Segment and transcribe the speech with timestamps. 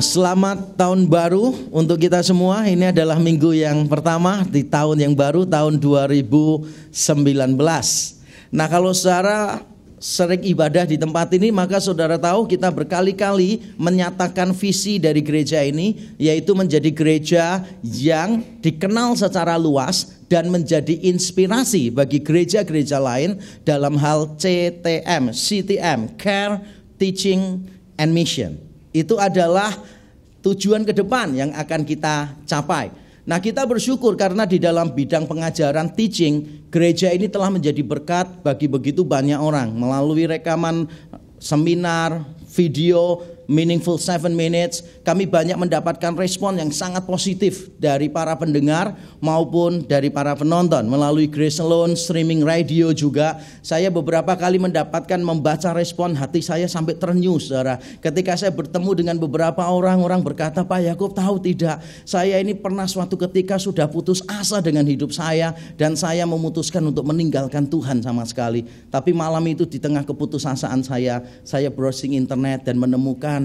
[0.00, 2.64] Selamat tahun baru untuk kita semua.
[2.64, 6.64] Ini adalah minggu yang pertama di tahun yang baru tahun 2019.
[8.48, 9.60] Nah, kalau secara
[10.00, 16.16] sering ibadah di tempat ini, maka saudara tahu kita berkali-kali menyatakan visi dari gereja ini,
[16.16, 23.36] yaitu menjadi gereja yang dikenal secara luas dan menjadi inspirasi bagi gereja-gereja lain
[23.68, 26.64] dalam hal CTM, CTM, Care,
[26.96, 27.68] Teaching,
[28.00, 29.74] and Mission itu adalah
[30.40, 32.90] tujuan ke depan yang akan kita capai.
[33.28, 38.66] Nah, kita bersyukur karena di dalam bidang pengajaran teaching, gereja ini telah menjadi berkat bagi
[38.66, 40.88] begitu banyak orang melalui rekaman
[41.38, 48.94] seminar, video, Meaningful Seven Minutes, kami banyak mendapatkan respon yang sangat positif dari para pendengar
[49.18, 53.42] maupun dari para penonton melalui Grace Alone, streaming radio juga.
[53.58, 57.82] Saya beberapa kali mendapatkan membaca respon hati saya sampai ternyuh, saudara.
[57.98, 62.86] Ketika saya bertemu dengan beberapa orang, orang berkata, Pak Yakub tahu tidak, saya ini pernah
[62.86, 68.22] suatu ketika sudah putus asa dengan hidup saya dan saya memutuskan untuk meninggalkan Tuhan sama
[68.30, 68.62] sekali.
[68.94, 73.39] Tapi malam itu di tengah keputusasaan saya, saya browsing internet dan menemukan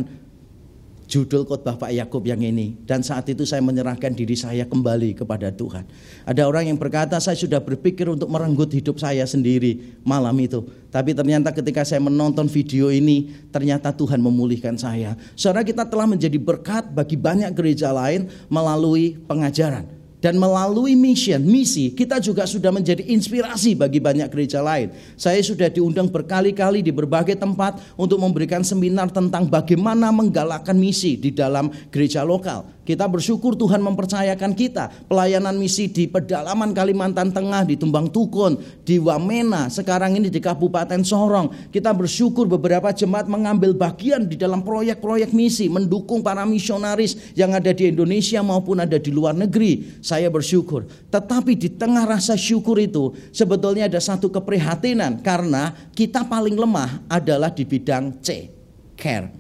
[1.06, 5.54] judul khotbah Pak Yakub yang ini dan saat itu saya menyerahkan diri saya kembali kepada
[5.54, 5.86] Tuhan.
[6.26, 10.66] Ada orang yang berkata saya sudah berpikir untuk merenggut hidup saya sendiri malam itu.
[10.90, 15.14] Tapi ternyata ketika saya menonton video ini ternyata Tuhan memulihkan saya.
[15.38, 21.94] Saudara kita telah menjadi berkat bagi banyak gereja lain melalui pengajaran dan melalui mission, misi,
[21.94, 24.92] kita juga sudah menjadi inspirasi bagi banyak gereja lain.
[25.16, 31.32] Saya sudah diundang berkali-kali di berbagai tempat untuk memberikan seminar tentang bagaimana menggalakkan misi di
[31.32, 32.75] dalam gereja lokal.
[32.86, 39.02] Kita bersyukur Tuhan mempercayakan kita pelayanan misi di pedalaman Kalimantan Tengah, di Tumbang Tukun, di
[39.02, 41.74] Wamena, sekarang ini di Kabupaten Sorong.
[41.74, 47.74] Kita bersyukur beberapa jemaat mengambil bagian di dalam proyek-proyek misi, mendukung para misionaris yang ada
[47.74, 49.98] di Indonesia maupun ada di luar negeri.
[50.06, 50.86] Saya bersyukur.
[51.10, 57.50] Tetapi di tengah rasa syukur itu sebetulnya ada satu keprihatinan karena kita paling lemah adalah
[57.50, 58.46] di bidang C,
[58.94, 59.34] care,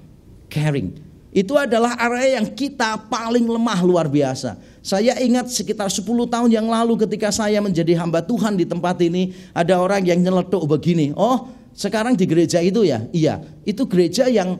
[0.50, 1.05] caring
[1.36, 4.56] itu adalah area yang kita paling lemah luar biasa.
[4.80, 9.36] Saya ingat sekitar 10 tahun yang lalu ketika saya menjadi hamba Tuhan di tempat ini,
[9.52, 14.56] ada orang yang nyeletuk begini, "Oh, sekarang di gereja itu ya?" Iya, itu gereja yang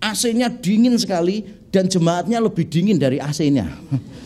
[0.00, 3.68] AC-nya dingin sekali dan jemaatnya lebih dingin dari AC-nya.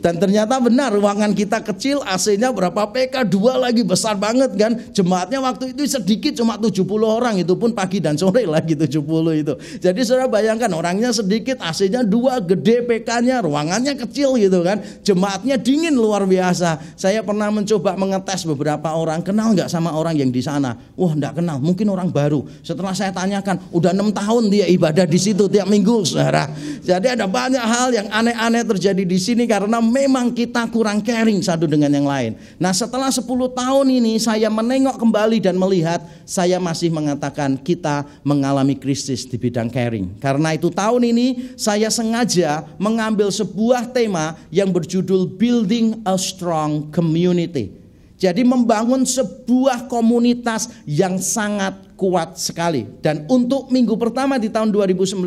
[0.00, 4.72] Dan ternyata benar ruangan kita kecil AC-nya berapa PK dua lagi besar banget kan.
[4.92, 9.02] Jemaatnya waktu itu sedikit cuma 70 orang itu pun pagi dan sore lagi 70
[9.42, 9.54] itu.
[9.80, 14.84] Jadi saudara bayangkan orangnya sedikit AC-nya dua gede PK-nya ruangannya kecil gitu kan.
[15.02, 16.98] Jemaatnya dingin luar biasa.
[16.98, 20.76] Saya pernah mencoba mengetes beberapa orang kenal nggak sama orang yang di sana.
[20.94, 22.44] Wah nggak kenal mungkin orang baru.
[22.60, 26.52] Setelah saya tanyakan udah enam tahun dia ibadah di situ tiap minggu saudara.
[26.84, 31.70] Jadi ada banyak hal yang aneh-aneh terjadi di sini karena memang kita kurang caring satu
[31.70, 32.34] dengan yang lain.
[32.58, 38.74] Nah setelah 10 tahun ini saya menengok kembali dan melihat saya masih mengatakan kita mengalami
[38.74, 40.18] krisis di bidang caring.
[40.18, 47.85] Karena itu tahun ini saya sengaja mengambil sebuah tema yang berjudul Building a Strong Community.
[48.16, 52.88] Jadi membangun sebuah komunitas yang sangat kuat sekali.
[53.04, 55.20] Dan untuk minggu pertama di tahun 2019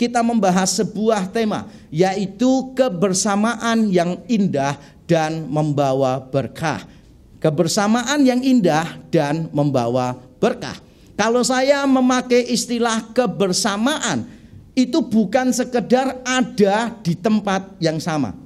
[0.00, 6.88] kita membahas sebuah tema yaitu kebersamaan yang indah dan membawa berkah.
[7.36, 10.80] Kebersamaan yang indah dan membawa berkah.
[11.20, 14.24] Kalau saya memakai istilah kebersamaan
[14.72, 18.45] itu bukan sekedar ada di tempat yang sama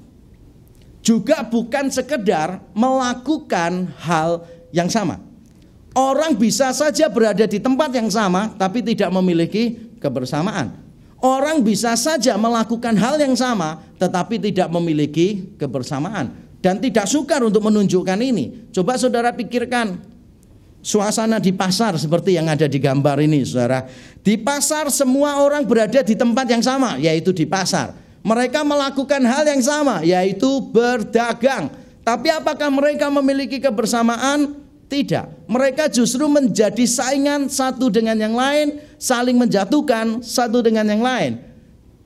[1.00, 5.20] juga bukan sekedar melakukan hal yang sama.
[5.90, 10.78] Orang bisa saja berada di tempat yang sama tapi tidak memiliki kebersamaan.
[11.20, 17.64] Orang bisa saja melakukan hal yang sama tetapi tidak memiliki kebersamaan dan tidak sukar untuk
[17.64, 18.70] menunjukkan ini.
[18.72, 20.00] Coba saudara pikirkan
[20.80, 23.84] suasana di pasar seperti yang ada di gambar ini, saudara.
[24.20, 27.92] Di pasar semua orang berada di tempat yang sama, yaitu di pasar.
[28.20, 31.72] Mereka melakukan hal yang sama, yaitu berdagang.
[32.04, 34.60] Tapi apakah mereka memiliki kebersamaan?
[34.90, 35.46] Tidak.
[35.46, 41.32] Mereka justru menjadi saingan satu dengan yang lain, saling menjatuhkan satu dengan yang lain.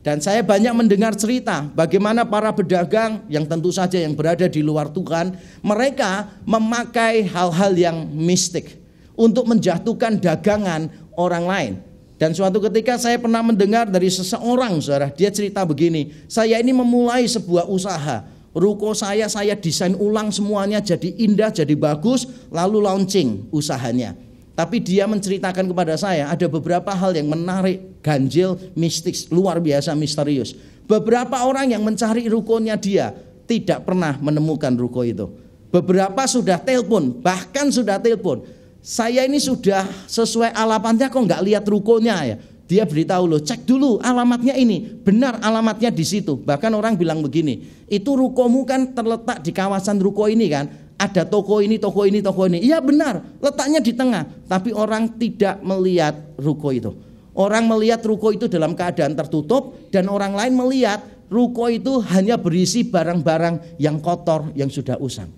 [0.04, 4.92] Dan saya banyak mendengar cerita bagaimana para pedagang yang tentu saja yang berada di luar
[4.92, 5.32] Tuhan,
[5.64, 8.84] mereka memakai hal-hal yang mistik
[9.16, 11.72] untuk menjatuhkan dagangan orang lain.
[12.14, 17.26] Dan suatu ketika saya pernah mendengar dari seseorang, saudara, dia cerita begini, saya ini memulai
[17.26, 18.22] sebuah usaha.
[18.54, 24.14] Ruko saya, saya desain ulang semuanya jadi indah, jadi bagus, lalu launching usahanya.
[24.54, 30.54] Tapi dia menceritakan kepada saya ada beberapa hal yang menarik, ganjil, mistik, luar biasa misterius.
[30.86, 33.10] Beberapa orang yang mencari rukonya dia
[33.50, 35.26] tidak pernah menemukan ruko itu.
[35.74, 38.46] Beberapa sudah telepon, bahkan sudah telepon.
[38.84, 42.36] Saya ini sudah sesuai alamatnya kok nggak lihat rukonya ya.
[42.68, 44.84] Dia beritahu loh, cek dulu alamatnya ini.
[44.84, 46.36] Benar alamatnya di situ.
[46.36, 50.68] Bahkan orang bilang begini, itu rukomu kan terletak di kawasan ruko ini kan
[51.00, 52.60] ada toko ini, toko ini, toko ini.
[52.60, 54.28] Iya benar, letaknya di tengah.
[54.44, 56.92] Tapi orang tidak melihat ruko itu.
[57.32, 61.00] Orang melihat ruko itu dalam keadaan tertutup dan orang lain melihat
[61.32, 65.32] ruko itu hanya berisi barang-barang yang kotor yang sudah usang.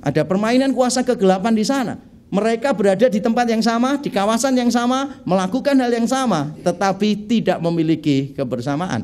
[0.00, 2.09] Ada permainan kuasa kegelapan di sana.
[2.30, 7.26] Mereka berada di tempat yang sama, di kawasan yang sama, melakukan hal yang sama, tetapi
[7.26, 9.02] tidak memiliki kebersamaan.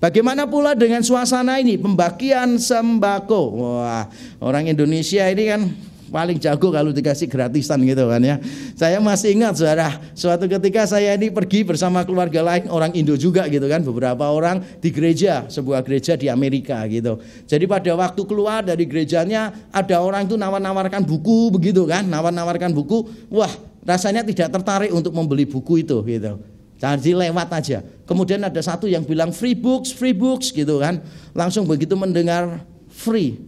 [0.00, 3.40] Bagaimana pula dengan suasana ini pembagian sembako?
[3.54, 4.08] Wah,
[4.42, 5.62] orang Indonesia ini kan
[6.12, 8.36] paling jago kalau dikasih gratisan gitu kan ya.
[8.76, 13.48] Saya masih ingat saudara, suatu ketika saya ini pergi bersama keluarga lain orang Indo juga
[13.48, 17.16] gitu kan, beberapa orang di gereja, sebuah gereja di Amerika gitu.
[17.48, 23.08] Jadi pada waktu keluar dari gerejanya ada orang itu nawar-nawarkan buku begitu kan, nawar-nawarkan buku,
[23.32, 23.50] wah
[23.82, 26.38] rasanya tidak tertarik untuk membeli buku itu gitu.
[26.82, 27.78] Jadi lewat aja.
[28.10, 30.98] Kemudian ada satu yang bilang free books, free books gitu kan.
[31.30, 33.38] Langsung begitu mendengar free.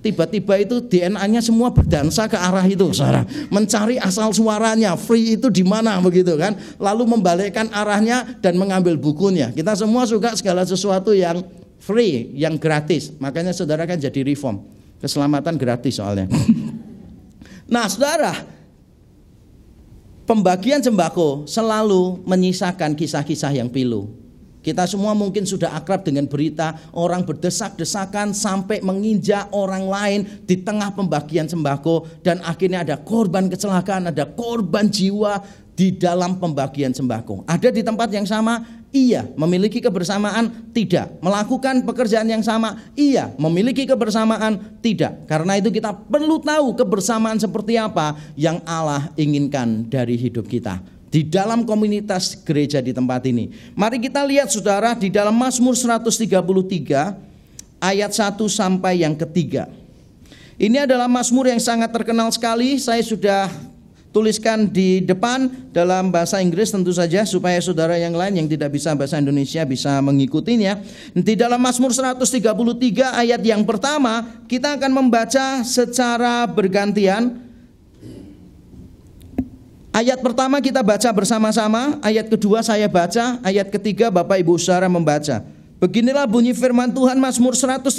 [0.00, 3.28] Tiba-tiba itu DNA-nya semua berdansa ke arah itu, saudara.
[3.52, 6.56] Mencari asal suaranya, free itu di mana begitu kan.
[6.80, 9.52] Lalu membalikkan arahnya dan mengambil bukunya.
[9.52, 11.44] Kita semua suka segala sesuatu yang
[11.76, 13.12] free, yang gratis.
[13.20, 14.64] Makanya saudara kan jadi reform.
[15.04, 16.32] Keselamatan gratis soalnya.
[17.72, 18.32] nah saudara,
[20.24, 24.08] pembagian sembako selalu menyisakan kisah-kisah yang pilu.
[24.60, 30.92] Kita semua mungkin sudah akrab dengan berita orang berdesak-desakan sampai menginjak orang lain di tengah
[30.92, 35.40] pembagian sembako dan akhirnya ada korban kecelakaan, ada korban jiwa
[35.72, 37.48] di dalam pembagian sembako.
[37.48, 38.60] Ada di tempat yang sama,
[38.90, 40.74] Iya, memiliki kebersamaan?
[40.74, 41.22] Tidak.
[41.22, 42.74] Melakukan pekerjaan yang sama?
[42.98, 44.82] Iya, memiliki kebersamaan?
[44.82, 45.30] Tidak.
[45.30, 51.26] Karena itu kita perlu tahu kebersamaan seperti apa yang Allah inginkan dari hidup kita di
[51.26, 53.50] dalam komunitas gereja di tempat ini.
[53.74, 59.66] Mari kita lihat Saudara di dalam Mazmur 133 ayat 1 sampai yang ketiga.
[60.60, 62.78] Ini adalah Mazmur yang sangat terkenal sekali.
[62.78, 63.50] Saya sudah
[64.10, 68.94] tuliskan di depan dalam bahasa Inggris tentu saja supaya saudara yang lain yang tidak bisa
[68.94, 70.82] bahasa Indonesia bisa mengikutinya.
[71.14, 77.49] Di dalam Mazmur 133 ayat yang pertama kita akan membaca secara bergantian.
[79.90, 85.42] Ayat pertama kita baca bersama-sama, ayat kedua saya baca, ayat ketiga Bapak Ibu Saudara membaca.
[85.82, 87.90] Beginilah bunyi firman Tuhan Mazmur 133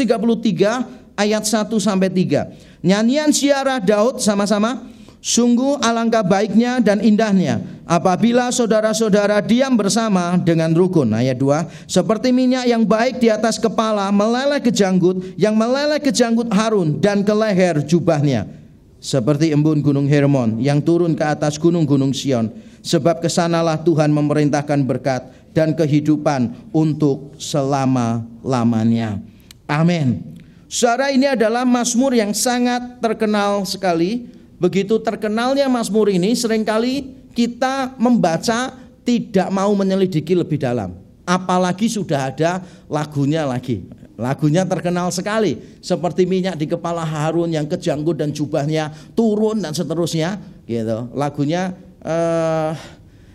[1.19, 2.47] ayat 1 sampai 3.
[2.79, 4.88] Nyanyian siarah Daud sama-sama.
[5.21, 11.11] Sungguh alangkah baiknya dan indahnya apabila saudara-saudara diam bersama dengan rukun.
[11.11, 11.91] Ayat 2.
[11.91, 16.97] Seperti minyak yang baik di atas kepala meleleh ke janggut, yang meleleh ke janggut Harun
[17.03, 18.60] dan ke leher jubahnya.
[19.01, 22.53] Seperti embun gunung Hermon yang turun ke atas gunung-gunung Sion.
[22.86, 25.25] Sebab ke sanalah Tuhan memerintahkan berkat
[25.57, 29.18] dan kehidupan untuk selama-lamanya.
[29.65, 30.21] Amin.
[30.69, 34.31] Saudara ini adalah Mazmur yang sangat terkenal sekali
[34.62, 40.93] Begitu terkenalnya Mazmur ini sering kali kita membaca tidak mau menyelidiki lebih dalam.
[41.25, 43.81] Apalagi sudah ada lagunya lagi.
[44.21, 50.37] Lagunya terkenal sekali seperti minyak di kepala Harun yang kejanggut dan jubahnya turun dan seterusnya
[50.69, 51.09] gitu.
[51.17, 51.73] Lagunya
[52.05, 52.71] eh,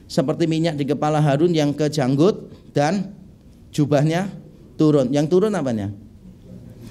[0.06, 3.10] seperti minyak di kepala Harun yang kejanggut dan
[3.74, 4.30] jubahnya
[4.78, 5.10] turun.
[5.10, 5.90] Yang turun apanya?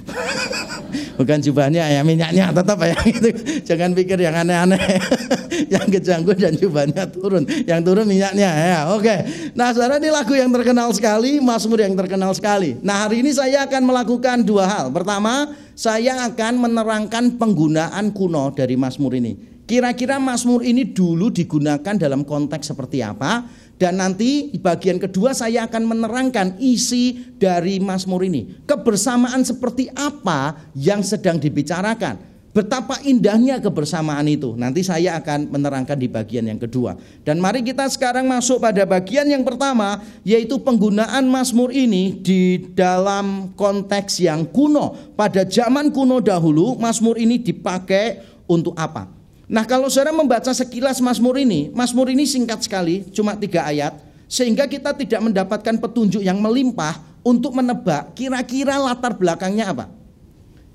[1.18, 3.30] bukan jubahnya ya minyaknya tetap ya gitu.
[3.64, 4.84] Jangan pikir yang aneh-aneh.
[5.76, 7.44] yang kejanggut dan jubahnya turun.
[7.46, 8.80] Yang turun minyaknya ya.
[8.96, 9.16] Oke.
[9.52, 12.80] Nah, Saudara ini lagu yang terkenal sekali, Mazmur yang terkenal sekali.
[12.80, 14.86] Nah, hari ini saya akan melakukan dua hal.
[14.90, 19.56] Pertama, saya akan menerangkan penggunaan kuno dari Mazmur ini.
[19.66, 23.50] Kira-kira Mazmur ini dulu digunakan dalam konteks seperti apa?
[23.76, 28.64] Dan nanti di bagian kedua saya akan menerangkan isi dari Mazmur ini.
[28.64, 32.35] Kebersamaan seperti apa yang sedang dibicarakan.
[32.56, 34.56] Betapa indahnya kebersamaan itu.
[34.56, 36.96] Nanti saya akan menerangkan di bagian yang kedua.
[37.28, 43.52] Dan mari kita sekarang masuk pada bagian yang pertama, yaitu penggunaan Mazmur ini di dalam
[43.60, 44.96] konteks yang kuno.
[45.20, 49.12] Pada zaman kuno dahulu, Mazmur ini dipakai untuk apa?
[49.52, 54.00] Nah kalau saudara membaca sekilas Mazmur ini, Mazmur ini singkat sekali, cuma tiga ayat,
[54.32, 60.05] sehingga kita tidak mendapatkan petunjuk yang melimpah untuk menebak kira-kira latar belakangnya apa.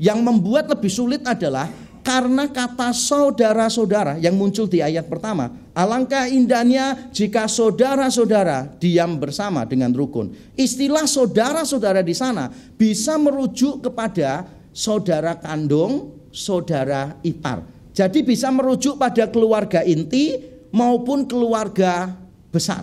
[0.01, 1.69] Yang membuat lebih sulit adalah
[2.01, 9.93] Karena kata saudara-saudara yang muncul di ayat pertama, alangkah indahnya jika saudara-saudara diam bersama dengan
[9.93, 10.33] rukun.
[10.57, 12.49] Istilah saudara-saudara di sana
[12.81, 17.69] bisa merujuk kepada saudara kandung, saudara ipar.
[17.93, 20.41] Jadi bisa merujuk pada keluarga inti
[20.73, 22.17] maupun keluarga
[22.49, 22.81] besar.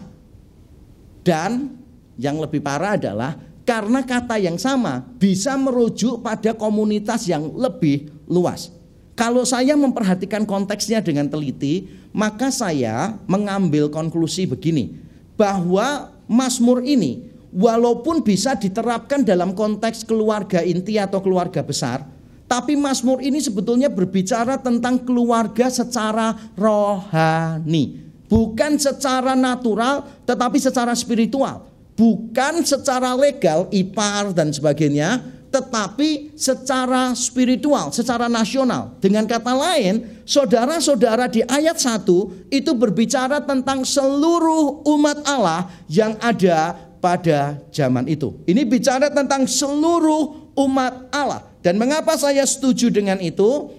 [1.26, 1.74] Dan
[2.22, 8.72] yang lebih parah adalah karena kata yang sama bisa merujuk pada komunitas yang lebih luas.
[9.12, 14.96] Kalau saya memperhatikan konteksnya dengan teliti, maka saya mengambil konklusi begini,
[15.36, 22.08] bahwa Mazmur ini walaupun bisa diterapkan dalam konteks keluarga inti atau keluarga besar,
[22.48, 28.00] tapi Mazmur ini sebetulnya berbicara tentang keluarga secara rohani,
[28.32, 31.67] bukan secara natural tetapi secara spiritual,
[31.98, 38.94] bukan secara legal ipar dan sebagainya, tetapi secara spiritual, secara nasional.
[39.01, 46.77] Dengan kata lain, saudara-saudara di ayat 1 itu berbicara tentang seluruh umat Allah yang ada
[47.01, 48.38] pada zaman itu.
[48.46, 51.42] Ini bicara tentang seluruh umat Allah.
[51.66, 53.74] Dan mengapa saya setuju dengan itu?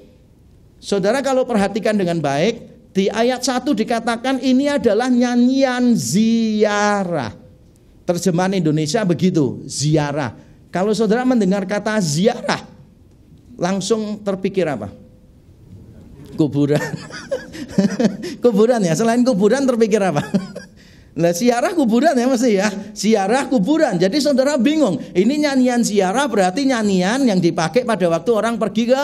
[0.82, 7.47] Saudara kalau perhatikan dengan baik, di ayat 1 dikatakan ini adalah nyanyian ziarah.
[8.08, 12.60] Terjemahan Indonesia begitu, ziarah kalau saudara mendengar kata ziarah,
[13.56, 14.92] langsung terpikir apa?
[16.36, 16.78] Kuburan.
[18.44, 20.24] kuburan ya, selain kuburan terpikir apa?
[21.18, 22.70] Nah, siarah kuburan ya masih ya.
[22.94, 23.98] Siarah kuburan.
[23.98, 25.02] Jadi saudara bingung.
[25.02, 29.02] Ini nyanyian siarah berarti nyanyian yang dipakai pada waktu orang pergi ke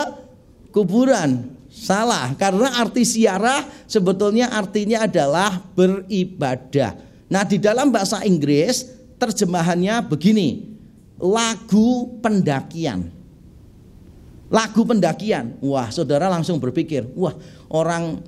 [0.71, 1.43] kuburan.
[1.67, 6.95] Salah, karena arti siarah sebetulnya artinya adalah beribadah.
[7.27, 10.75] Nah, di dalam bahasa Inggris terjemahannya begini
[11.19, 13.11] lagu pendakian.
[14.51, 15.57] Lagu pendakian.
[15.63, 17.33] Wah, saudara langsung berpikir, wah,
[17.71, 18.21] orang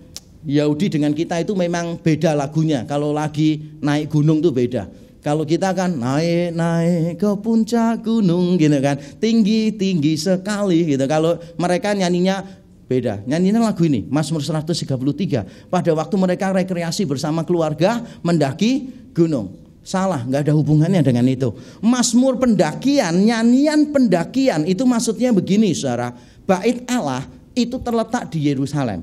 [0.48, 2.88] Yahudi dengan kita itu memang beda lagunya.
[2.90, 4.90] Kalau lagi naik gunung tuh beda.
[5.22, 11.04] Kalau kita kan naik naik ke puncak gunung gitu kan, tinggi tinggi sekali gitu.
[11.04, 12.48] Kalau mereka nyanyinya
[12.88, 13.28] beda.
[13.28, 15.68] Nyanyinya lagu ini, Mazmur 133.
[15.68, 19.67] Pada waktu mereka rekreasi bersama keluarga mendaki gunung.
[19.88, 21.48] Salah, nggak ada hubungannya dengan itu.
[21.80, 26.12] Mazmur pendakian, nyanyian pendakian itu maksudnya begini, saudara.
[26.44, 27.24] Bait Allah
[27.56, 29.00] itu terletak di Yerusalem.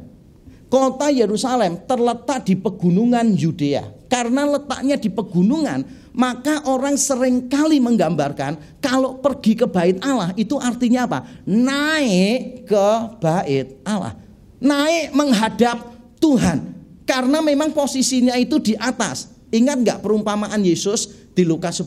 [0.69, 3.97] Kota Yerusalem terletak di pegunungan Yudea.
[4.13, 10.61] Karena letaknya di pegunungan, maka orang sering kali menggambarkan kalau pergi ke bait Allah itu
[10.61, 11.25] artinya apa?
[11.49, 12.89] Naik ke
[13.25, 14.21] bait Allah.
[14.61, 16.77] Naik menghadap Tuhan.
[17.09, 19.34] Karena memang posisinya itu di atas.
[19.55, 21.87] Ingat nggak perumpamaan Yesus di Lukas 10?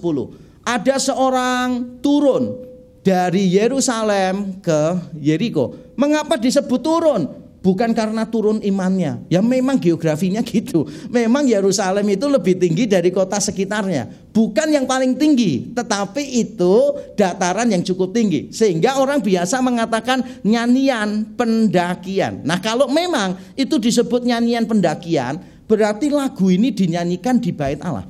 [0.64, 2.64] Ada seorang turun
[3.04, 5.96] dari Yerusalem ke Yeriko.
[6.00, 7.48] Mengapa disebut turun?
[7.58, 9.28] Bukan karena turun imannya.
[9.28, 10.88] Ya memang geografinya gitu.
[11.12, 14.08] Memang Yerusalem itu lebih tinggi dari kota sekitarnya.
[14.32, 18.48] Bukan yang paling tinggi, tetapi itu dataran yang cukup tinggi.
[18.56, 22.48] Sehingga orang biasa mengatakan nyanyian pendakian.
[22.48, 28.08] Nah, kalau memang itu disebut nyanyian pendakian, Berarti lagu ini dinyanyikan di bait Allah.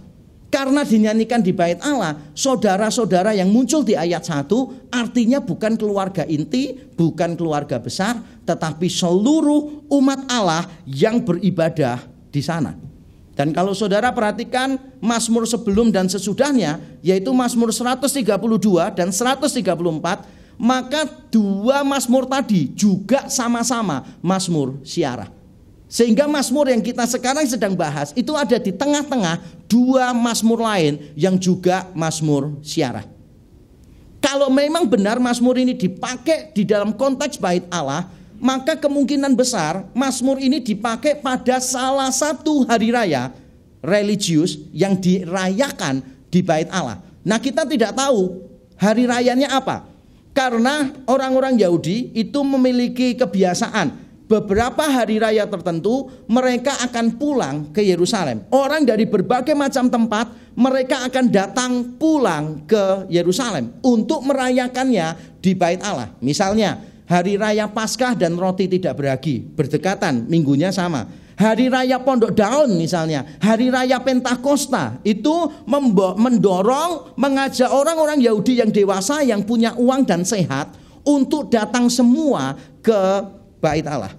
[0.48, 4.48] Karena dinyanyikan di bait Allah, saudara-saudara yang muncul di ayat 1
[4.96, 8.16] artinya bukan keluarga inti, bukan keluarga besar,
[8.48, 12.00] tetapi seluruh umat Allah yang beribadah
[12.32, 12.80] di sana.
[13.38, 18.18] Dan kalau saudara perhatikan Mazmur sebelum dan sesudahnya, yaitu Mazmur 132
[18.98, 20.26] dan 134,
[20.58, 25.37] maka dua Mazmur tadi juga sama-sama Mazmur siarah.
[25.88, 29.39] Sehingga Mazmur yang kita sekarang sedang bahas itu ada di tengah-tengah
[29.72, 33.08] dua Mazmur lain yang juga Mazmur siarah.
[34.20, 40.44] Kalau memang benar Mazmur ini dipakai di dalam konteks bait Allah, maka kemungkinan besar Mazmur
[40.44, 43.32] ini dipakai pada salah satu hari raya
[43.79, 47.00] religius yang dirayakan di bait Allah.
[47.24, 48.44] Nah, kita tidak tahu
[48.75, 49.88] hari rayanya apa.
[50.36, 58.43] Karena orang-orang Yahudi itu memiliki kebiasaan beberapa hari raya tertentu mereka akan pulang ke Yerusalem.
[58.51, 65.79] Orang dari berbagai macam tempat mereka akan datang pulang ke Yerusalem untuk merayakannya di Bait
[65.79, 66.12] Allah.
[66.19, 71.07] Misalnya hari raya Paskah dan roti tidak beragi berdekatan, minggunya sama.
[71.38, 75.46] Hari raya Pondok Daun misalnya, hari raya Pentakosta itu
[76.17, 80.74] mendorong mengajak orang-orang Yahudi yang dewasa yang punya uang dan sehat
[81.05, 83.00] untuk datang semua ke
[83.62, 84.14] bait Allah.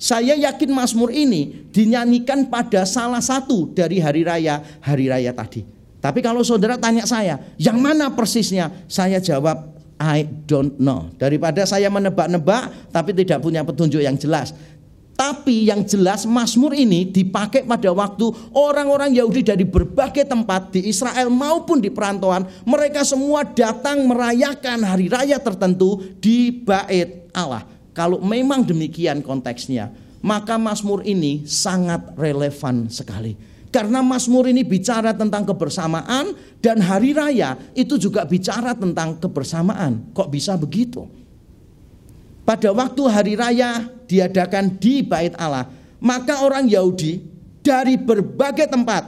[0.00, 5.60] Saya yakin Mazmur ini dinyanyikan pada salah satu dari hari raya hari raya tadi.
[6.00, 8.72] Tapi kalau saudara tanya saya, yang mana persisnya?
[8.88, 11.12] Saya jawab I don't know.
[11.20, 14.56] Daripada saya menebak-nebak tapi tidak punya petunjuk yang jelas.
[15.20, 21.28] Tapi yang jelas Mazmur ini dipakai pada waktu orang-orang Yahudi dari berbagai tempat di Israel
[21.28, 22.48] maupun di perantauan.
[22.64, 27.68] Mereka semua datang merayakan hari raya tertentu di bait Allah.
[27.92, 29.90] Kalau memang demikian konteksnya,
[30.22, 33.34] maka Mazmur ini sangat relevan sekali.
[33.70, 40.10] Karena Mazmur ini bicara tentang kebersamaan dan hari raya itu juga bicara tentang kebersamaan.
[40.10, 41.06] Kok bisa begitu?
[42.50, 45.70] pada waktu hari raya diadakan di bait Allah,
[46.02, 47.22] maka orang Yahudi
[47.62, 49.06] dari berbagai tempat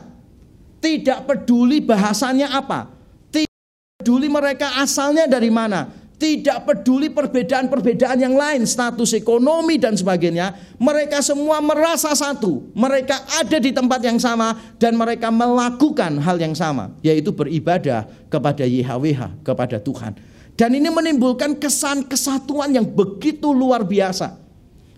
[0.79, 2.87] tidak peduli bahasanya apa,
[3.35, 3.51] tidak
[3.99, 5.91] peduli mereka asalnya dari mana,
[6.23, 13.59] tidak peduli perbedaan-perbedaan yang lain, status ekonomi dan sebagainya, mereka semua merasa satu, mereka ada
[13.59, 19.83] di tempat yang sama dan mereka melakukan hal yang sama, yaitu beribadah kepada YHWH, kepada
[19.83, 20.15] Tuhan.
[20.55, 24.39] Dan ini menimbulkan kesan kesatuan yang begitu luar biasa.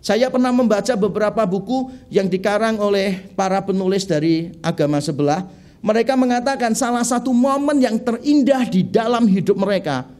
[0.05, 5.49] Saya pernah membaca beberapa buku yang dikarang oleh para penulis dari agama sebelah.
[5.81, 10.14] Mereka mengatakan salah satu momen yang terindah di dalam hidup mereka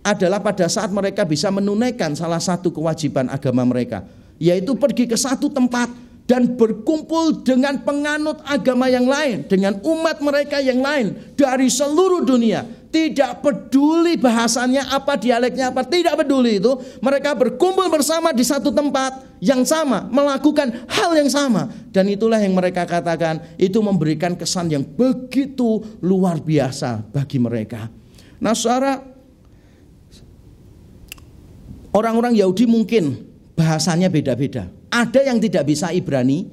[0.00, 4.04] adalah pada saat mereka bisa menunaikan salah satu kewajiban agama mereka,
[4.40, 5.92] yaitu pergi ke satu tempat
[6.24, 12.80] dan berkumpul dengan penganut agama yang lain, dengan umat mereka yang lain dari seluruh dunia
[12.90, 16.74] tidak peduli bahasanya apa, dialeknya apa, tidak peduli itu.
[16.98, 21.70] Mereka berkumpul bersama di satu tempat yang sama, melakukan hal yang sama.
[21.94, 27.86] Dan itulah yang mereka katakan, itu memberikan kesan yang begitu luar biasa bagi mereka.
[28.42, 28.98] Nah saudara,
[31.94, 34.70] orang-orang Yahudi mungkin bahasanya beda-beda.
[34.90, 36.48] Ada yang tidak bisa Ibrani,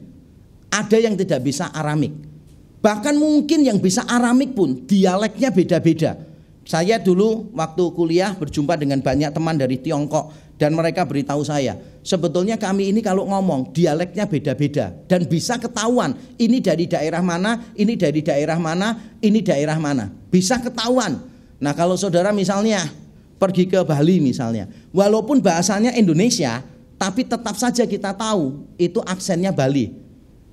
[0.69, 2.13] ada yang tidak bisa Aramik.
[2.83, 6.19] Bahkan mungkin yang bisa Aramik pun dialeknya beda-beda.
[6.67, 12.59] Saya dulu waktu kuliah berjumpa dengan banyak teman dari Tiongkok dan mereka beritahu saya, sebetulnya
[12.59, 18.19] kami ini kalau ngomong dialeknya beda-beda dan bisa ketahuan ini dari daerah mana, ini dari
[18.19, 20.11] daerah mana, ini daerah mana.
[20.27, 21.23] Bisa ketahuan.
[21.57, 22.83] Nah, kalau saudara misalnya
[23.37, 26.61] pergi ke Bali misalnya, walaupun bahasanya Indonesia,
[26.97, 29.93] tapi tetap saja kita tahu itu aksennya Bali.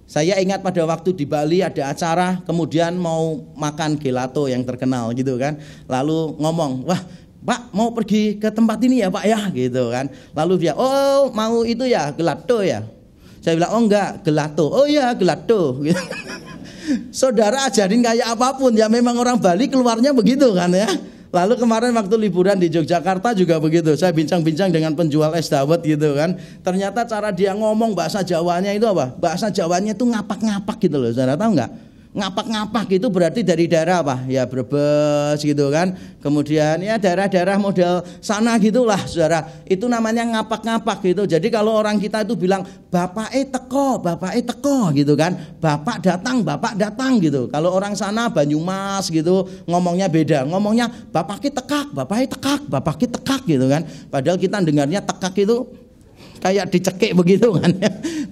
[0.05, 5.41] Saya ingat pada waktu di Bali ada acara, kemudian mau makan gelato yang terkenal gitu
[5.41, 5.57] kan.
[5.89, 7.01] Lalu ngomong, wah
[7.45, 10.13] Pak mau pergi ke tempat ini ya Pak ya gitu kan.
[10.37, 12.85] Lalu dia, oh mau itu ya gelato ya.
[13.41, 14.67] Saya bilang, oh enggak gelato.
[14.69, 15.81] Oh iya gelato.
[17.21, 20.89] Saudara ajarin kayak apa pun ya memang orang Bali keluarnya begitu kan ya.
[21.35, 23.91] Lalu kemarin waktu liburan di Yogyakarta juga begitu.
[23.99, 26.39] Saya bincang-bincang dengan penjual es dawet gitu kan.
[26.63, 29.11] Ternyata cara dia ngomong bahasa Jawanya itu apa?
[29.19, 31.11] Bahasa Jawanya itu ngapak-ngapak gitu loh.
[31.11, 31.94] Saudara tahu nggak?
[32.15, 34.23] Ngapak-ngapak itu berarti dari daerah apa?
[34.31, 35.99] Ya Brebes gitu kan.
[36.23, 39.51] Kemudian ya daerah-daerah model sana gitulah Saudara.
[39.67, 41.27] Itu namanya ngapak-ngapak gitu.
[41.27, 45.35] Jadi kalau orang kita itu bilang bapak eh teko, bapak eh teko gitu kan.
[45.59, 47.51] Bapak datang, bapak datang gitu.
[47.51, 50.47] Kalau orang sana Banyumas gitu ngomongnya beda.
[50.47, 53.83] Ngomongnya bapak tekak, bapak eh tekak, bapak tekak gitu kan.
[54.09, 55.84] Padahal kita dengarnya tekak itu
[56.43, 57.71] kayak dicekik begitu kan.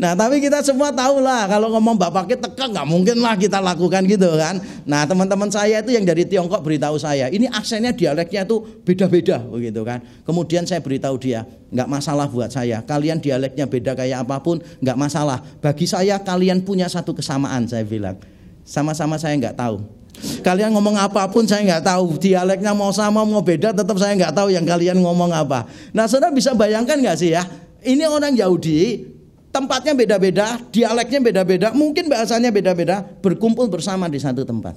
[0.02, 3.62] Nah tapi kita semua tahu lah kalau ngomong bapak kita tekan nggak mungkin lah kita
[3.62, 4.58] lakukan gitu kan.
[4.82, 9.86] Nah teman-teman saya itu yang dari Tiongkok beritahu saya ini aksennya dialeknya itu beda-beda begitu
[9.86, 10.02] kan.
[10.26, 12.82] Kemudian saya beritahu dia nggak masalah buat saya.
[12.82, 15.38] Kalian dialeknya beda kayak apa pun nggak masalah.
[15.62, 18.18] Bagi saya kalian punya satu kesamaan saya bilang.
[18.66, 20.02] Sama-sama saya nggak tahu.
[20.42, 24.34] Kalian ngomong apa pun saya nggak tahu dialeknya mau sama mau beda tetap saya nggak
[24.34, 25.66] tahu yang kalian ngomong apa.
[25.90, 27.42] Nah saudara bisa bayangkan nggak sih ya
[27.82, 29.06] ini orang Yahudi,
[29.52, 34.74] tempatnya beda-beda, dialeknya beda-beda, mungkin bahasanya beda-beda, berkumpul bersama di satu tempat.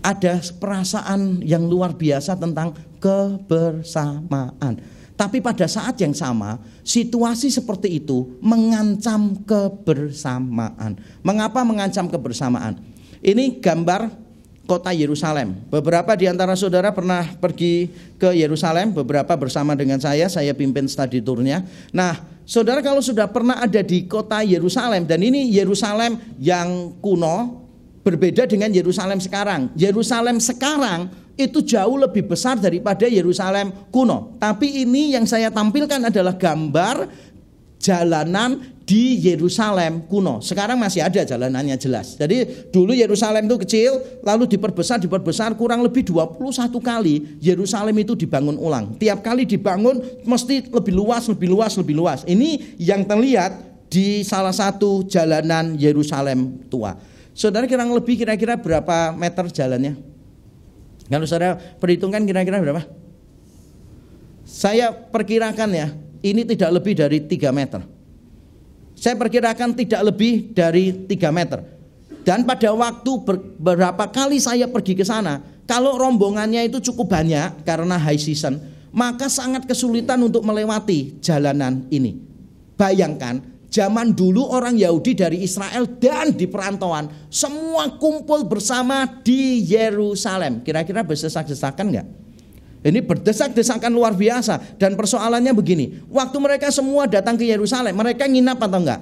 [0.00, 4.80] Ada perasaan yang luar biasa tentang kebersamaan.
[5.18, 10.94] Tapi pada saat yang sama, situasi seperti itu mengancam kebersamaan.
[11.26, 12.78] Mengapa mengancam kebersamaan?
[13.18, 14.27] Ini gambar
[14.68, 15.56] kota Yerusalem.
[15.72, 17.88] Beberapa di antara saudara pernah pergi
[18.20, 21.64] ke Yerusalem, beberapa bersama dengan saya, saya pimpin studi turnya.
[21.88, 27.64] Nah, saudara kalau sudah pernah ada di kota Yerusalem dan ini Yerusalem yang kuno
[28.04, 29.72] berbeda dengan Yerusalem sekarang.
[29.72, 31.08] Yerusalem sekarang
[31.40, 34.36] itu jauh lebih besar daripada Yerusalem kuno.
[34.36, 37.08] Tapi ini yang saya tampilkan adalah gambar
[37.80, 40.40] jalanan di Yerusalem kuno.
[40.40, 42.16] Sekarang masih ada jalanannya jelas.
[42.16, 48.56] Jadi dulu Yerusalem itu kecil, lalu diperbesar, diperbesar kurang lebih 21 kali Yerusalem itu dibangun
[48.56, 48.96] ulang.
[48.96, 52.24] Tiap kali dibangun mesti lebih luas, lebih luas, lebih luas.
[52.24, 53.60] Ini yang terlihat
[53.92, 56.96] di salah satu jalanan Yerusalem tua.
[57.36, 60.00] Saudara kira lebih kira-kira berapa meter jalannya?
[61.12, 62.88] Kalau saudara perhitungkan kira-kira berapa?
[64.48, 65.92] Saya perkirakan ya,
[66.24, 67.97] ini tidak lebih dari 3 meter.
[68.98, 71.62] Saya perkirakan tidak lebih dari 3 meter.
[72.26, 73.10] Dan pada waktu
[73.56, 75.38] beberapa kali saya pergi ke sana,
[75.70, 78.58] kalau rombongannya itu cukup banyak karena high season,
[78.90, 82.18] maka sangat kesulitan untuk melewati jalanan ini.
[82.74, 83.38] Bayangkan,
[83.70, 90.60] zaman dulu orang Yahudi dari Israel dan di perantauan semua kumpul bersama di Yerusalem.
[90.66, 92.08] Kira-kira berdesak-desakan enggak?
[92.78, 98.62] Ini berdesak-desakan luar biasa dan persoalannya begini, waktu mereka semua datang ke Yerusalem, mereka nginap
[98.62, 99.00] atau enggak?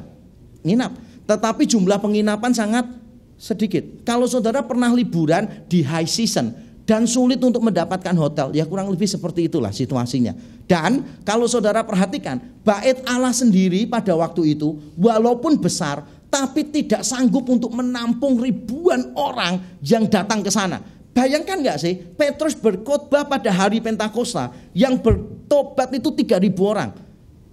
[0.65, 0.93] Nginap.
[1.29, 2.89] Tetapi jumlah penginapan sangat
[3.37, 3.85] sedikit.
[4.09, 6.57] Kalau saudara pernah liburan di high season
[6.89, 10.33] dan sulit untuk mendapatkan hotel, ya kurang lebih seperti itulah situasinya.
[10.65, 17.47] Dan kalau saudara perhatikan, bait Allah sendiri pada waktu itu walaupun besar tapi tidak sanggup
[17.47, 20.83] untuk menampung ribuan orang yang datang ke sana.
[21.17, 26.93] Bayangkan nggak sih, Petrus berkhotbah pada hari Pentakosta, yang bertobat itu 3000 orang.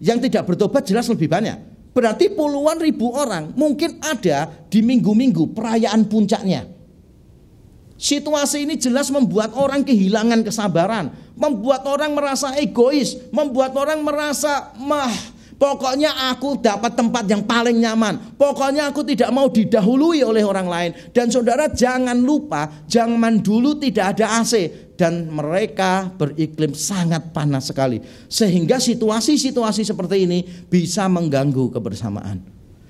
[0.03, 1.55] Yang tidak bertobat jelas lebih banyak.
[1.95, 6.67] Berarti puluhan ribu orang mungkin ada di minggu-minggu perayaan puncaknya.
[7.95, 15.13] Situasi ini jelas membuat orang kehilangan kesabaran, membuat orang merasa egois, membuat orang merasa mah
[15.63, 18.35] Pokoknya aku dapat tempat yang paling nyaman.
[18.35, 20.91] Pokoknya aku tidak mau didahului oleh orang lain.
[21.15, 24.67] Dan saudara jangan lupa, zaman dulu tidak ada AC
[24.99, 28.03] dan mereka beriklim sangat panas sekali.
[28.27, 32.43] Sehingga situasi-situasi seperti ini bisa mengganggu kebersamaan.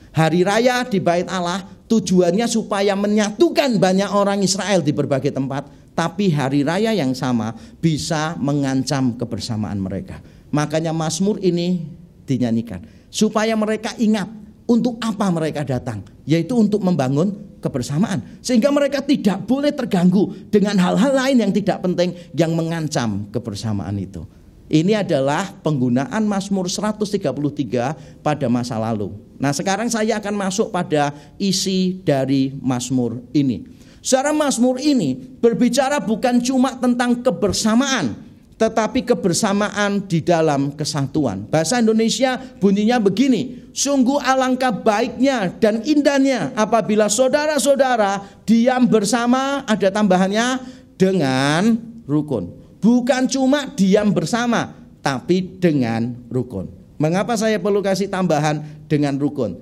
[0.09, 6.33] Hari raya di Bait Allah tujuannya supaya menyatukan banyak orang Israel di berbagai tempat, tapi
[6.33, 10.17] hari raya yang sama bisa mengancam kebersamaan mereka.
[10.49, 14.27] Makanya Mazmur ini dinyanyikan supaya mereka ingat
[14.67, 21.15] untuk apa mereka datang yaitu untuk membangun kebersamaan sehingga mereka tidak boleh terganggu dengan hal-hal
[21.15, 24.27] lain yang tidak penting yang mengancam kebersamaan itu.
[24.73, 29.13] Ini adalah penggunaan Mazmur 133 pada masa lalu.
[29.38, 33.69] Nah, sekarang saya akan masuk pada isi dari Mazmur ini.
[34.01, 38.17] Secara Mazmur ini berbicara bukan cuma tentang kebersamaan,
[38.63, 41.43] tetapi kebersamaan di dalam kesatuan.
[41.52, 50.63] Bahasa Indonesia bunyinya begini, sungguh alangkah baiknya dan indahnya apabila saudara-saudara diam bersama, ada tambahannya
[50.95, 51.76] dengan
[52.08, 52.56] rukun.
[52.80, 54.71] Bukan cuma diam bersama,
[55.04, 56.71] tapi dengan rukun.
[56.95, 59.60] Mengapa saya perlu kasih tambahan dengan rukun?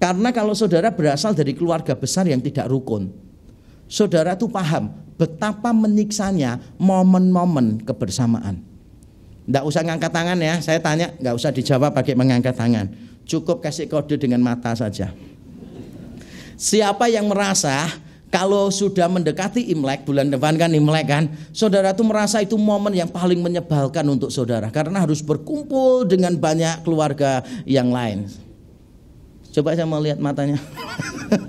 [0.00, 3.12] Karena kalau saudara berasal dari keluarga besar yang tidak rukun,
[3.84, 8.60] saudara tuh paham betapa menyiksanya momen-momen kebersamaan.
[9.46, 12.90] Tidak usah ngangkat tangan ya, saya tanya nggak usah dijawab pakai mengangkat tangan.
[13.26, 15.10] Cukup kasih kode dengan mata saja.
[16.56, 17.90] Siapa yang merasa
[18.26, 21.24] kalau sudah mendekati Imlek, bulan depan kan Imlek kan,
[21.54, 26.82] saudara tuh merasa itu momen yang paling menyebalkan untuk saudara karena harus berkumpul dengan banyak
[26.82, 28.26] keluarga yang lain.
[29.56, 30.60] Coba saya mau lihat matanya.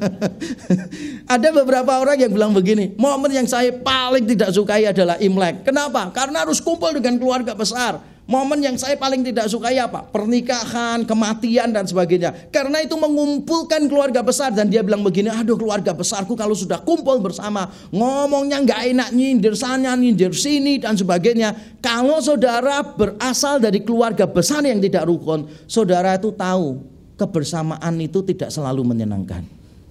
[1.36, 5.68] Ada beberapa orang yang bilang begini, momen yang saya paling tidak sukai adalah Imlek.
[5.68, 6.08] Kenapa?
[6.16, 8.00] Karena harus kumpul dengan keluarga besar.
[8.24, 10.08] Momen yang saya paling tidak sukai apa?
[10.08, 12.48] Pernikahan, kematian dan sebagainya.
[12.48, 17.20] Karena itu mengumpulkan keluarga besar dan dia bilang begini, aduh keluarga besarku kalau sudah kumpul
[17.20, 21.80] bersama, ngomongnya nggak enak nyindir sana, nyindir sini dan sebagainya.
[21.84, 28.54] Kalau saudara berasal dari keluarga besar yang tidak rukun, saudara itu tahu kebersamaan itu tidak
[28.54, 29.44] selalu menyenangkan.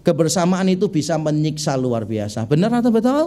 [0.07, 2.47] Kebersamaan itu bisa menyiksa luar biasa.
[2.47, 3.25] Benar atau betul?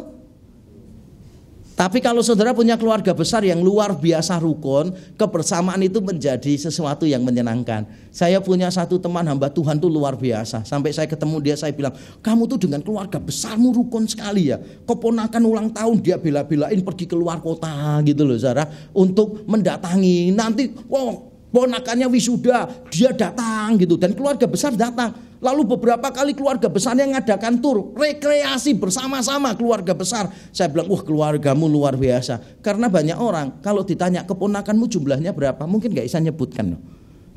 [1.80, 7.24] Tapi kalau saudara punya keluarga besar yang luar biasa rukun, kebersamaan itu menjadi sesuatu yang
[7.24, 7.88] menyenangkan.
[8.12, 10.68] Saya punya satu teman hamba Tuhan tuh luar biasa.
[10.68, 14.60] Sampai saya ketemu dia saya bilang, kamu tuh dengan keluarga besarmu rukun sekali ya.
[14.60, 18.68] Keponakan ulang tahun dia bela-belain pergi ke luar kota gitu loh saudara.
[18.92, 20.36] Untuk mendatangi.
[20.36, 25.14] Nanti, wow ponakannya wisuda, dia datang gitu dan keluarga besar datang.
[25.40, 30.28] Lalu beberapa kali keluarga besar yang mengadakan tur rekreasi bersama-sama keluarga besar.
[30.52, 32.60] Saya bilang, wah keluargamu luar biasa.
[32.60, 36.76] Karena banyak orang kalau ditanya keponakanmu jumlahnya berapa, mungkin nggak bisa nyebutkan.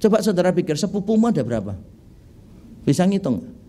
[0.03, 1.79] Coba saudara pikir sepupumu ada berapa?
[2.83, 3.62] Bisa ngitung?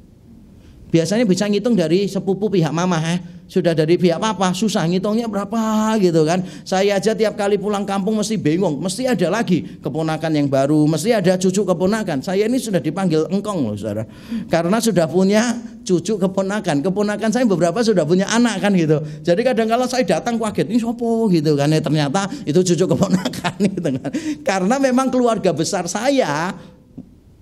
[0.93, 3.17] Biasanya bisa ngitung dari sepupu pihak mama, eh?
[3.53, 6.41] sudah dari pihak papa susah ngitungnya berapa gitu kan.
[6.65, 11.13] Saya aja tiap kali pulang kampung mesti bingung mesti ada lagi keponakan yang baru mesti
[11.13, 12.25] ada cucu keponakan.
[12.25, 14.09] Saya ini sudah dipanggil engkong loh saudara.
[14.49, 15.53] Karena sudah punya
[15.85, 16.81] cucu keponakan.
[16.81, 18.97] Keponakan saya beberapa sudah punya anak kan gitu.
[19.21, 21.69] Jadi kadang kalau saya datang kaget ini sopo gitu kan.
[21.69, 24.09] Ya ternyata itu cucu keponakan gitu kan.
[24.41, 26.57] Karena memang keluarga besar saya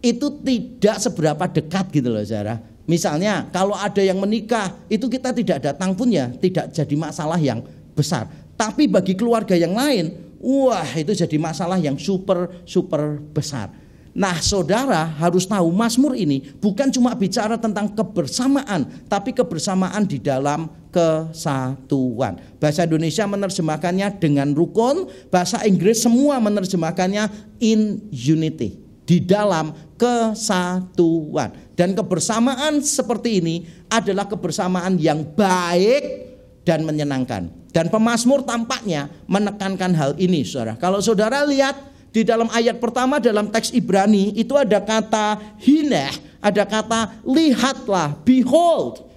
[0.01, 5.59] itu tidak seberapa dekat gitu loh saudara Misalnya kalau ada yang menikah itu kita tidak
[5.61, 7.61] datang pun ya tidak jadi masalah yang
[7.93, 8.27] besar.
[8.57, 13.73] Tapi bagi keluarga yang lain, wah itu jadi masalah yang super super besar.
[14.11, 20.67] Nah, saudara harus tahu Mazmur ini bukan cuma bicara tentang kebersamaan, tapi kebersamaan di dalam
[20.91, 22.35] kesatuan.
[22.59, 27.31] Bahasa Indonesia menerjemahkannya dengan rukun, bahasa Inggris semua menerjemahkannya
[27.63, 31.51] in unity, di dalam kesatuan.
[31.75, 33.55] Dan kebersamaan seperti ini
[33.91, 36.31] adalah kebersamaan yang baik
[36.63, 37.51] dan menyenangkan.
[37.75, 40.79] Dan pemazmur tampaknya menekankan hal ini, Saudara.
[40.79, 46.63] Kalau Saudara lihat di dalam ayat pertama dalam teks Ibrani itu ada kata hineh, ada
[46.63, 49.11] kata lihatlah, behold.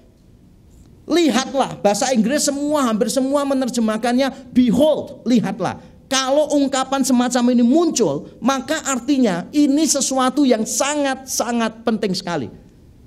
[1.04, 5.93] Lihatlah, bahasa Inggris semua hampir semua menerjemahkannya behold, lihatlah.
[6.04, 12.48] Kalau ungkapan semacam ini muncul, maka artinya ini sesuatu yang sangat-sangat penting sekali.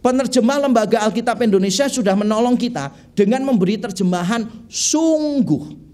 [0.02, 5.88] Penerjemah Lembaga Alkitab Indonesia sudah menolong kita dengan memberi terjemahan sungguh.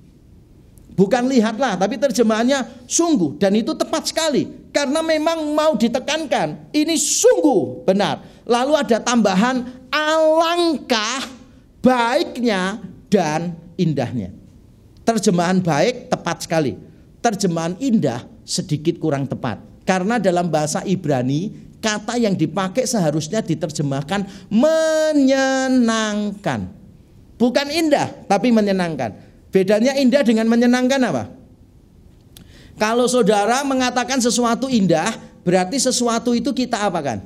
[0.93, 7.81] Bukan lihatlah, tapi terjemahannya sungguh dan itu tepat sekali karena memang mau ditekankan ini sungguh
[7.81, 8.21] benar.
[8.45, 11.25] Lalu ada tambahan alangkah
[11.81, 12.77] baiknya
[13.09, 14.29] dan indahnya.
[15.01, 16.92] Terjemahan baik tepat sekali.
[17.23, 19.63] Terjemahan indah sedikit kurang tepat.
[19.87, 25.23] Karena dalam bahasa Ibrani kata yang dipakai seharusnya diterjemahkan menyenangkan.
[27.39, 29.15] Bukan indah tapi menyenangkan.
[29.51, 31.31] Bedanya indah dengan menyenangkan apa?
[32.79, 35.13] Kalau saudara mengatakan sesuatu indah,
[35.45, 37.21] berarti sesuatu itu kita apakan?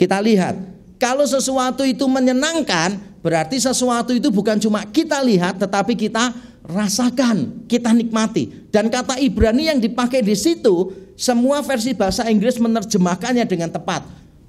[0.00, 0.56] Kita lihat.
[0.96, 6.32] Kalau sesuatu itu menyenangkan, berarti sesuatu itu bukan cuma kita lihat, tetapi kita
[6.64, 8.68] rasakan, kita nikmati.
[8.68, 14.04] Dan kata Ibrani yang dipakai di situ, semua versi bahasa Inggris menerjemahkannya dengan tepat.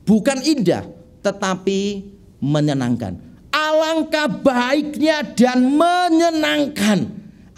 [0.08, 0.88] Bukan indah,
[1.26, 2.08] tetapi
[2.40, 3.20] menyenangkan.
[3.52, 7.00] Alangkah baiknya dan menyenangkan.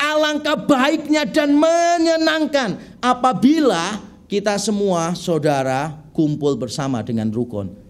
[0.02, 7.83] Alangkah baiknya dan menyenangkan apabila kita semua saudara kumpul bersama dengan rukun.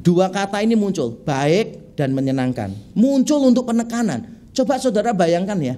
[0.00, 2.70] Dua kata ini muncul, baik dan menyenangkan.
[2.94, 4.50] Muncul untuk penekanan.
[4.54, 5.76] Coba saudara bayangkan ya.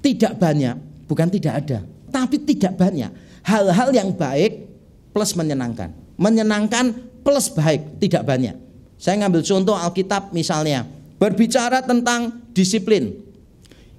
[0.00, 3.12] Tidak banyak, bukan tidak ada, tapi tidak banyak
[3.44, 4.68] hal-hal yang baik
[5.12, 5.92] plus menyenangkan.
[6.20, 6.92] Menyenangkan
[7.24, 8.56] plus baik, tidak banyak.
[9.00, 10.84] Saya ngambil contoh Alkitab misalnya,
[11.16, 13.16] berbicara tentang disiplin.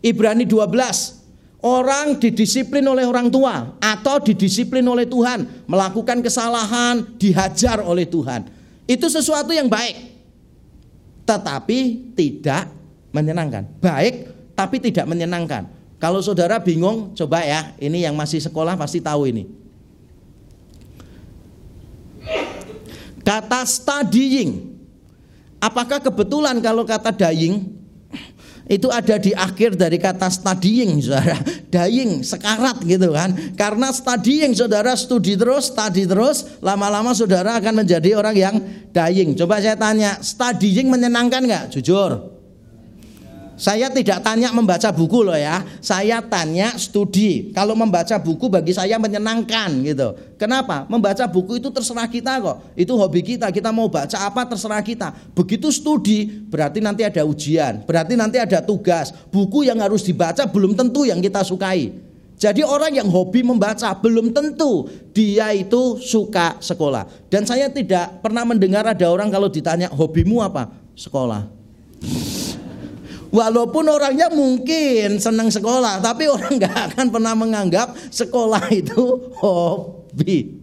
[0.02, 8.06] Ibrani 12, orang didisiplin oleh orang tua atau didisiplin oleh Tuhan, melakukan kesalahan, dihajar oleh
[8.06, 8.61] Tuhan.
[8.92, 10.20] Itu sesuatu yang baik.
[11.24, 12.68] Tetapi tidak
[13.16, 13.64] menyenangkan.
[13.80, 15.72] Baik tapi tidak menyenangkan.
[15.96, 19.48] Kalau saudara bingung, coba ya, ini yang masih sekolah pasti tahu ini.
[23.22, 24.72] Kata studying
[25.62, 27.70] Apakah kebetulan kalau kata dying
[28.72, 31.36] itu ada di akhir dari kata studying saudara.
[31.68, 33.36] Dying sekarat gitu kan.
[33.60, 38.56] Karena studying saudara studi terus study terus lama-lama saudara akan menjadi orang yang
[38.96, 39.36] dying.
[39.36, 41.66] Coba saya tanya studying menyenangkan nggak?
[41.76, 42.41] Jujur
[43.62, 45.62] saya tidak tanya membaca buku loh ya.
[45.86, 47.54] Saya tanya studi.
[47.54, 50.18] Kalau membaca buku bagi saya menyenangkan gitu.
[50.42, 50.90] Kenapa?
[50.90, 52.74] Membaca buku itu terserah kita kok.
[52.74, 53.54] Itu hobi kita.
[53.54, 55.14] Kita mau baca apa terserah kita.
[55.38, 57.86] Begitu studi berarti nanti ada ujian.
[57.86, 59.14] Berarti nanti ada tugas.
[59.30, 61.94] Buku yang harus dibaca belum tentu yang kita sukai.
[62.42, 67.06] Jadi orang yang hobi membaca belum tentu dia itu suka sekolah.
[67.30, 70.66] Dan saya tidak pernah mendengar ada orang kalau ditanya hobimu apa?
[70.98, 71.46] Sekolah.
[73.32, 79.00] Walaupun orangnya mungkin senang sekolah, tapi orang nggak akan pernah menganggap sekolah itu
[79.42, 80.60] hobi.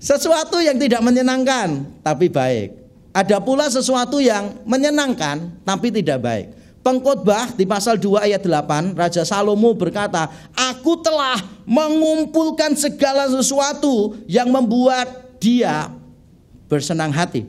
[0.00, 2.72] Sesuatu yang tidak menyenangkan, tapi baik.
[3.12, 6.46] Ada pula sesuatu yang menyenangkan, tapi tidak baik.
[6.80, 11.36] Pengkhotbah di pasal 2 ayat 8, Raja Salomo berkata, Aku telah
[11.68, 15.92] mengumpulkan segala sesuatu yang membuat dia
[16.72, 17.44] bersenang hati.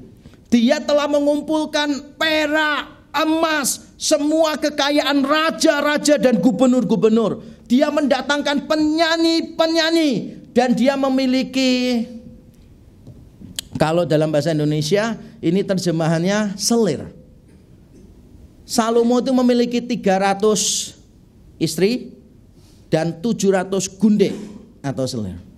[0.51, 7.43] Dia telah mengumpulkan perak, emas, semua kekayaan raja-raja dan gubernur-gubernur.
[7.67, 12.03] Dia mendatangkan penyanyi-penyanyi dan dia memiliki
[13.79, 17.09] kalau dalam bahasa Indonesia ini terjemahannya selir.
[18.67, 20.95] Salomo itu memiliki 300
[21.59, 22.13] istri
[22.91, 24.31] dan 700 gunde
[24.85, 25.50] atau selir.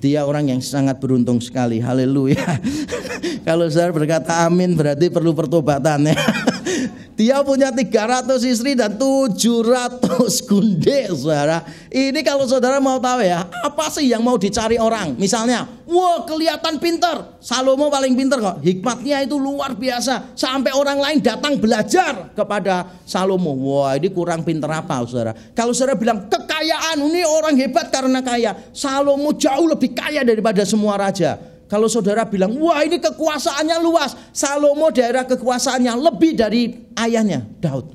[0.00, 1.80] Dia orang yang sangat beruntung sekali.
[1.80, 2.60] Haleluya.
[3.48, 6.18] Kalau saya berkata amin berarti perlu pertobatan ya.
[7.16, 10.04] Dia punya 300 istri dan 700
[10.44, 11.64] gunde, saudara.
[11.88, 15.16] Ini kalau saudara mau tahu ya, apa sih yang mau dicari orang?
[15.16, 17.40] Misalnya, wah kelihatan pinter.
[17.40, 18.60] Salomo paling pinter kok.
[18.60, 20.36] Hikmatnya itu luar biasa.
[20.36, 23.56] Sampai orang lain datang belajar kepada Salomo.
[23.64, 25.32] Wah ini kurang pinter apa saudara?
[25.56, 28.52] Kalau saudara bilang kekayaan, ini orang hebat karena kaya.
[28.76, 31.55] Salomo jauh lebih kaya daripada semua raja.
[31.66, 34.14] Kalau saudara bilang, wah ini kekuasaannya luas.
[34.30, 36.62] Salomo daerah kekuasaannya lebih dari
[36.94, 37.90] ayahnya, Daud.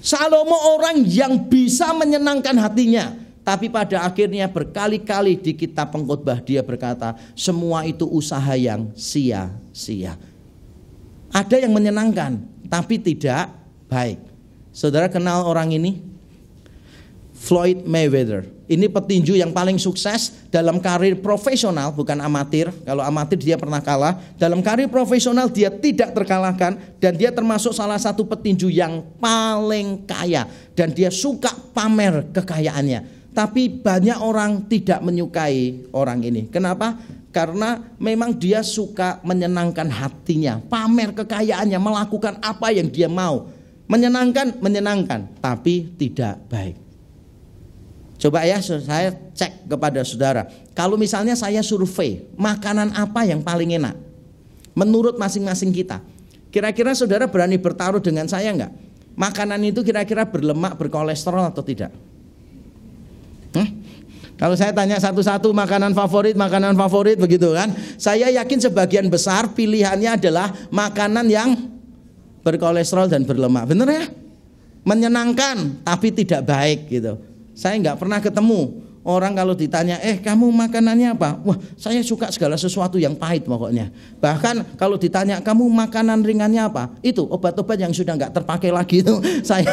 [0.00, 3.12] Salomo orang yang bisa menyenangkan hatinya.
[3.46, 10.18] Tapi pada akhirnya berkali-kali di kitab pengkhotbah dia berkata, semua itu usaha yang sia-sia.
[11.30, 13.52] Ada yang menyenangkan, tapi tidak
[13.86, 14.18] baik.
[14.74, 16.15] Saudara kenal orang ini?
[17.36, 18.56] Floyd Mayweather.
[18.66, 22.74] Ini petinju yang paling sukses dalam karir profesional, bukan amatir.
[22.82, 24.18] Kalau amatir dia pernah kalah.
[24.34, 30.50] Dalam karir profesional dia tidak terkalahkan dan dia termasuk salah satu petinju yang paling kaya
[30.74, 33.30] dan dia suka pamer kekayaannya.
[33.30, 36.48] Tapi banyak orang tidak menyukai orang ini.
[36.50, 36.98] Kenapa?
[37.30, 43.52] Karena memang dia suka menyenangkan hatinya, pamer kekayaannya, melakukan apa yang dia mau.
[43.86, 46.85] Menyenangkan, menyenangkan, tapi tidak baik.
[48.16, 50.48] Coba ya saya cek kepada saudara.
[50.72, 53.96] Kalau misalnya saya survei makanan apa yang paling enak
[54.76, 56.00] menurut masing-masing kita.
[56.52, 58.72] Kira-kira saudara berani bertaruh dengan saya enggak?
[59.16, 61.92] Makanan itu kira-kira berlemak, berkolesterol atau tidak?
[63.56, 63.84] Hmm?
[64.36, 67.72] Kalau saya tanya satu-satu makanan favorit, makanan favorit begitu kan?
[67.96, 71.56] Saya yakin sebagian besar pilihannya adalah makanan yang
[72.44, 73.64] berkolesterol dan berlemak.
[73.72, 74.04] Bener ya?
[74.84, 77.16] Menyenangkan tapi tidak baik gitu.
[77.56, 81.40] Saya nggak pernah ketemu orang kalau ditanya, eh kamu makanannya apa?
[81.40, 83.88] Wah saya suka segala sesuatu yang pahit pokoknya.
[84.18, 86.92] Bahkan kalau ditanya kamu makanan ringannya apa?
[87.00, 89.16] Itu obat-obat yang sudah nggak terpakai lagi itu
[89.48, 89.72] saya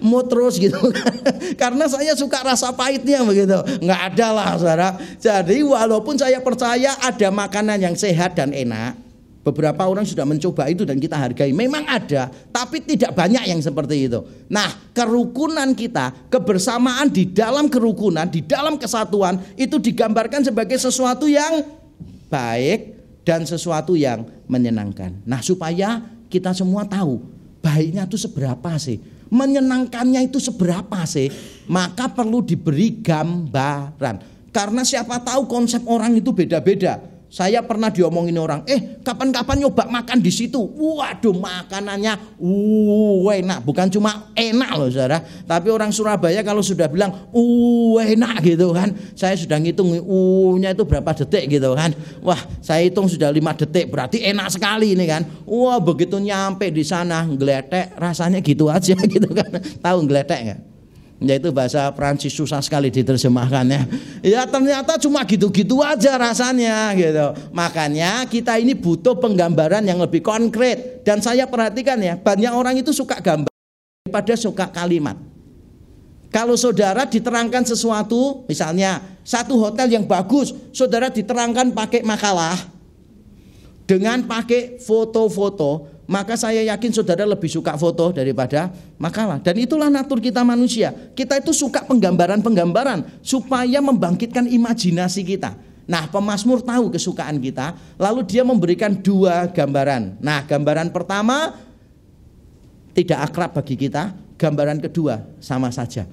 [0.00, 0.78] mau terus gitu.
[1.60, 3.58] Karena saya suka rasa pahitnya begitu.
[3.84, 4.88] Nggak ada lah saudara.
[5.18, 9.09] Jadi walaupun saya percaya ada makanan yang sehat dan enak,
[9.40, 11.48] Beberapa orang sudah mencoba itu dan kita hargai.
[11.56, 14.20] Memang ada, tapi tidak banyak yang seperti itu.
[14.52, 21.64] Nah, kerukunan kita, kebersamaan di dalam kerukunan, di dalam kesatuan itu digambarkan sebagai sesuatu yang
[22.28, 25.24] baik dan sesuatu yang menyenangkan.
[25.24, 27.24] Nah, supaya kita semua tahu
[27.64, 29.00] baiknya itu seberapa sih?
[29.32, 31.32] Menyenangkannya itu seberapa sih?
[31.64, 34.20] Maka perlu diberi gambaran.
[34.52, 37.09] Karena siapa tahu konsep orang itu beda-beda.
[37.30, 40.58] Saya pernah diomongin orang, eh kapan-kapan nyoba makan di situ.
[40.58, 45.22] Waduh makanannya uh enak, bukan cuma enak loh saudara.
[45.22, 50.82] Tapi orang Surabaya kalau sudah bilang uh enak gitu kan, saya sudah ngitung uh-nya itu
[50.82, 51.94] berapa detik gitu kan.
[52.18, 55.22] Wah saya hitung sudah lima detik, berarti enak sekali ini kan.
[55.46, 59.54] Wah begitu nyampe di sana ngeletek rasanya gitu aja gitu kan.
[59.78, 60.60] Tahu ngeletek nggak?
[61.20, 63.80] Yaitu bahasa Prancis susah sekali diterjemahkannya.
[64.24, 67.36] Ya ternyata cuma gitu-gitu aja rasanya gitu.
[67.52, 71.04] Makanya kita ini butuh penggambaran yang lebih konkret.
[71.04, 73.52] Dan saya perhatikan ya, banyak orang itu suka gambar
[74.04, 75.16] daripada suka kalimat.
[76.30, 82.54] Kalau saudara diterangkan sesuatu, misalnya satu hotel yang bagus, saudara diterangkan pakai makalah
[83.84, 89.38] dengan pakai foto-foto, maka saya yakin saudara lebih suka foto daripada makalah.
[89.38, 90.90] Dan itulah natur kita manusia.
[91.14, 95.54] Kita itu suka penggambaran-penggambaran supaya membangkitkan imajinasi kita.
[95.86, 100.18] Nah, pemazmur tahu kesukaan kita, lalu dia memberikan dua gambaran.
[100.18, 101.54] Nah, gambaran pertama
[102.90, 106.10] tidak akrab bagi kita, gambaran kedua sama saja.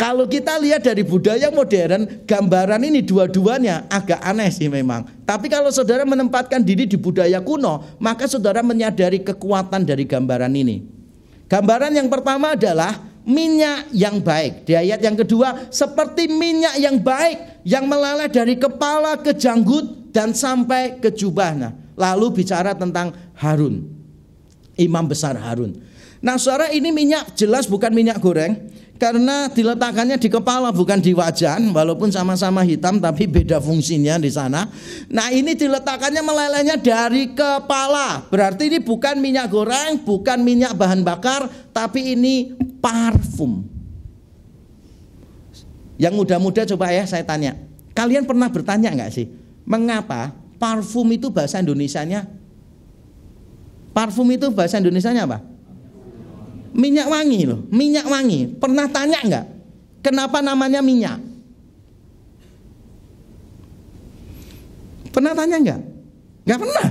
[0.00, 5.04] Kalau kita lihat dari budaya modern, gambaran ini dua-duanya agak aneh sih memang.
[5.28, 10.88] Tapi kalau saudara menempatkan diri di budaya kuno, maka saudara menyadari kekuatan dari gambaran ini.
[11.52, 12.96] Gambaran yang pertama adalah
[13.28, 14.64] minyak yang baik.
[14.64, 20.32] Di ayat yang kedua, seperti minyak yang baik yang meleleh dari kepala ke janggut dan
[20.32, 21.52] sampai ke jubah.
[21.52, 23.84] Nah, lalu bicara tentang Harun,
[24.80, 25.76] imam besar Harun.
[26.24, 28.56] Nah, saudara ini minyak jelas bukan minyak goreng
[29.00, 34.68] karena diletakkannya di kepala bukan di wajan walaupun sama-sama hitam tapi beda fungsinya di sana.
[35.08, 38.28] Nah, ini diletakkannya melelehnya dari kepala.
[38.28, 42.52] Berarti ini bukan minyak goreng, bukan minyak bahan bakar, tapi ini
[42.84, 43.64] parfum.
[45.96, 47.56] Yang muda-muda coba ya saya tanya.
[47.96, 49.32] Kalian pernah bertanya nggak sih,
[49.64, 52.28] mengapa parfum itu bahasa Indonesianya?
[53.96, 55.49] Parfum itu bahasa Indonesianya apa?
[56.80, 58.48] Minyak wangi loh, minyak wangi.
[58.56, 59.46] Pernah tanya nggak?
[60.00, 61.20] Kenapa namanya minyak?
[65.12, 65.80] Pernah tanya nggak?
[66.48, 66.86] Nggak pernah.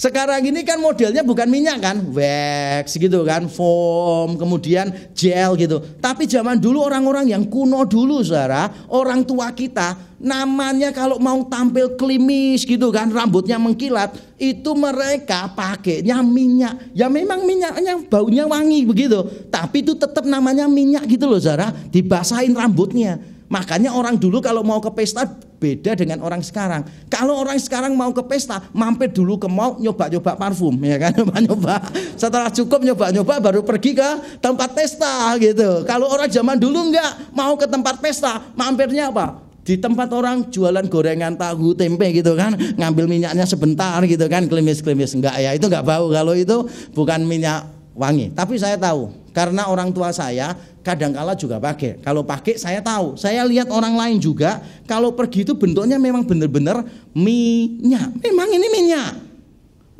[0.00, 5.76] Sekarang ini kan modelnya bukan minyak kan, wax gitu kan, foam, kemudian gel gitu.
[6.00, 12.00] Tapi zaman dulu orang-orang yang kuno dulu saudara, orang tua kita namanya kalau mau tampil
[12.00, 16.96] klimis gitu kan, rambutnya mengkilat, itu mereka pakainya minyak.
[16.96, 19.20] Ya memang minyaknya baunya wangi begitu,
[19.52, 23.20] tapi itu tetap namanya minyak gitu loh saudara, dibasahin rambutnya.
[23.50, 25.26] Makanya orang dulu kalau mau ke pesta
[25.58, 26.86] beda dengan orang sekarang.
[27.10, 31.10] Kalau orang sekarang mau ke pesta, mampir dulu ke mall nyoba-nyoba parfum, ya kan?
[31.18, 31.82] Nyoba-nyoba.
[32.14, 35.82] Setelah cukup nyoba-nyoba baru pergi ke tempat pesta gitu.
[35.82, 39.42] Kalau orang zaman dulu enggak mau ke tempat pesta, mampirnya apa?
[39.66, 45.18] Di tempat orang jualan gorengan tahu tempe gitu kan, ngambil minyaknya sebentar gitu kan, klimis-klimis
[45.18, 47.66] enggak ya, itu enggak bau kalau itu bukan minyak
[47.98, 48.30] wangi.
[48.30, 52.00] Tapi saya tahu karena orang tua saya kadangkala juga pakai.
[52.00, 53.16] Kalau pakai saya tahu.
[53.16, 58.08] Saya lihat orang lain juga kalau pergi itu bentuknya memang benar-benar minyak.
[58.20, 59.12] Memang ini minyak.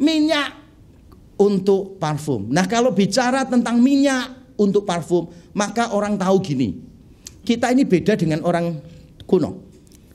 [0.00, 0.48] Minyak
[1.40, 2.48] untuk parfum.
[2.52, 6.76] Nah, kalau bicara tentang minyak untuk parfum, maka orang tahu gini.
[7.40, 8.76] Kita ini beda dengan orang
[9.24, 9.64] kuno.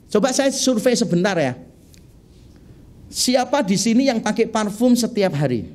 [0.06, 1.58] Coba saya survei sebentar ya.
[3.10, 5.70] Siapa di sini yang pakai parfum setiap hari?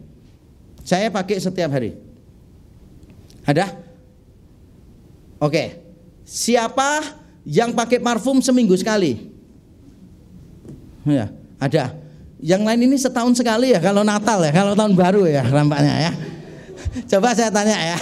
[0.87, 1.95] Saya pakai setiap hari.
[3.43, 3.90] Ada?
[5.41, 5.81] Oke.
[6.21, 7.01] Siapa
[7.41, 9.33] yang pakai parfum seminggu sekali?
[11.01, 11.97] Ya, ada.
[12.37, 16.11] Yang lain ini setahun sekali ya kalau Natal ya, kalau tahun baru ya nampaknya ya.
[17.09, 17.97] Coba saya tanya ya.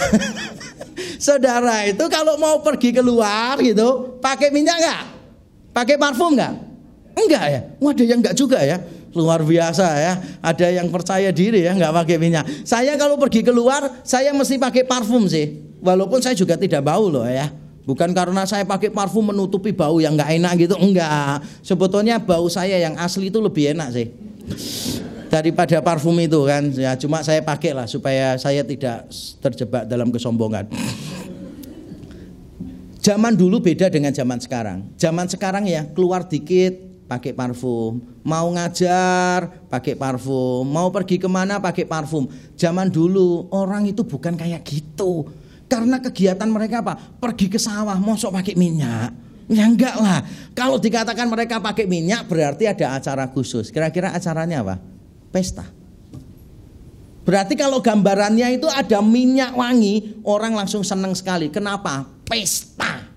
[1.24, 5.02] Saudara itu kalau mau pergi keluar gitu, pakai minyak nggak?
[5.72, 6.54] Pakai parfum nggak?
[7.16, 7.60] Enggak ya?
[7.80, 8.80] Waduh yang enggak juga ya.
[9.12, 10.12] Luar biasa ya.
[10.38, 12.46] Ada yang percaya diri ya nggak pakai minyak.
[12.62, 15.66] Saya kalau pergi keluar, saya mesti pakai parfum sih.
[15.80, 17.50] Walaupun saya juga tidak bau loh ya.
[17.88, 21.42] Bukan karena saya pakai parfum menutupi bau yang nggak enak gitu, enggak.
[21.64, 24.06] Sebetulnya bau saya yang asli itu lebih enak sih
[25.30, 26.68] daripada parfum itu kan.
[26.74, 29.06] Ya cuma saya pakai lah supaya saya tidak
[29.38, 30.66] terjebak dalam kesombongan.
[33.00, 34.84] Zaman dulu beda dengan zaman sekarang.
[35.00, 41.58] Zaman sekarang ya keluar dikit pakai parfum, mau ngajar pakai parfum, mau pergi ke mana
[41.58, 42.30] pakai parfum.
[42.54, 45.26] Zaman dulu orang itu bukan kayak gitu.
[45.66, 46.94] Karena kegiatan mereka apa?
[47.18, 49.10] Pergi ke sawah, mosok pakai minyak.
[49.50, 50.22] Ya enggak lah.
[50.54, 53.74] Kalau dikatakan mereka pakai minyak berarti ada acara khusus.
[53.74, 54.78] Kira-kira acaranya apa?
[55.34, 55.66] Pesta.
[57.26, 61.50] Berarti kalau gambarannya itu ada minyak wangi, orang langsung senang sekali.
[61.50, 62.06] Kenapa?
[62.26, 63.09] Pesta.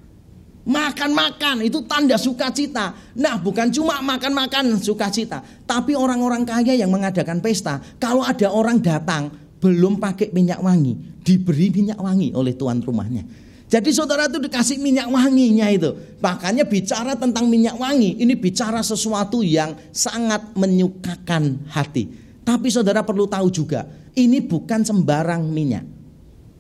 [0.64, 2.96] Makan-makan itu tanda sukacita.
[3.20, 9.28] Nah, bukan cuma makan-makan sukacita, tapi orang-orang kaya yang mengadakan pesta, kalau ada orang datang
[9.60, 13.28] belum pakai minyak wangi, diberi minyak wangi oleh tuan rumahnya.
[13.68, 15.92] Jadi saudara itu dikasih minyak wanginya itu.
[16.22, 22.08] Makanya bicara tentang minyak wangi, ini bicara sesuatu yang sangat menyukakan hati.
[22.44, 23.84] Tapi saudara perlu tahu juga,
[24.16, 25.84] ini bukan sembarang minyak.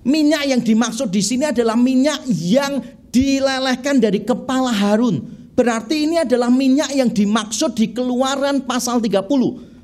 [0.03, 2.81] Minyak yang dimaksud di sini adalah minyak yang
[3.13, 5.21] dilelehkan dari kepala Harun.
[5.53, 9.29] Berarti ini adalah minyak yang dimaksud di keluaran pasal 30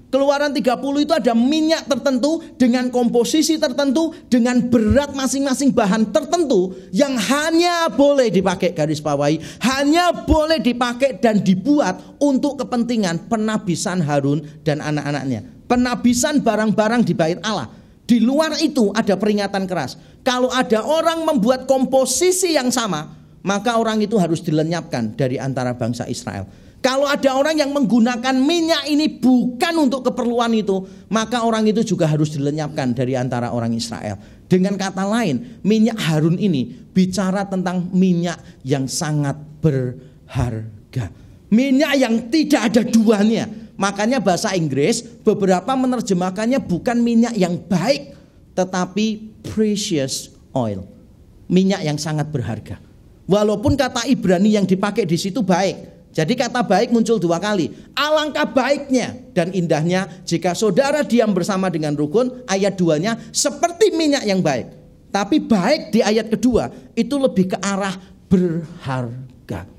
[0.10, 7.14] Keluaran 30 itu ada minyak tertentu dengan komposisi tertentu dengan berat masing-masing bahan tertentu yang
[7.14, 14.82] hanya boleh dipakai garis bawahi, hanya boleh dipakai dan dibuat untuk kepentingan penabisan Harun dan
[14.82, 15.46] anak-anaknya.
[15.70, 17.70] Penabisan barang-barang di bait Allah.
[18.10, 19.94] Di luar itu ada peringatan keras.
[20.26, 23.19] Kalau ada orang membuat komposisi yang sama,
[23.50, 26.46] maka orang itu harus dilenyapkan dari antara bangsa Israel.
[26.80, 32.06] Kalau ada orang yang menggunakan minyak ini bukan untuk keperluan itu, maka orang itu juga
[32.06, 34.16] harus dilenyapkan dari antara orang Israel.
[34.46, 41.12] Dengan kata lain, minyak Harun ini bicara tentang minyak yang sangat berharga.
[41.50, 43.50] Minyak yang tidak ada duanya.
[43.76, 48.16] Makanya bahasa Inggris beberapa menerjemahkannya bukan minyak yang baik,
[48.56, 50.88] tetapi precious oil.
[51.52, 52.89] Minyak yang sangat berharga.
[53.30, 57.70] Walaupun kata Ibrani yang dipakai di situ baik, jadi kata baik muncul dua kali.
[57.94, 62.42] Alangkah baiknya dan indahnya jika saudara diam bersama dengan rukun.
[62.50, 64.74] Ayat duanya seperti minyak yang baik.
[65.14, 67.94] Tapi baik di ayat kedua itu lebih ke arah
[68.26, 69.70] berharga.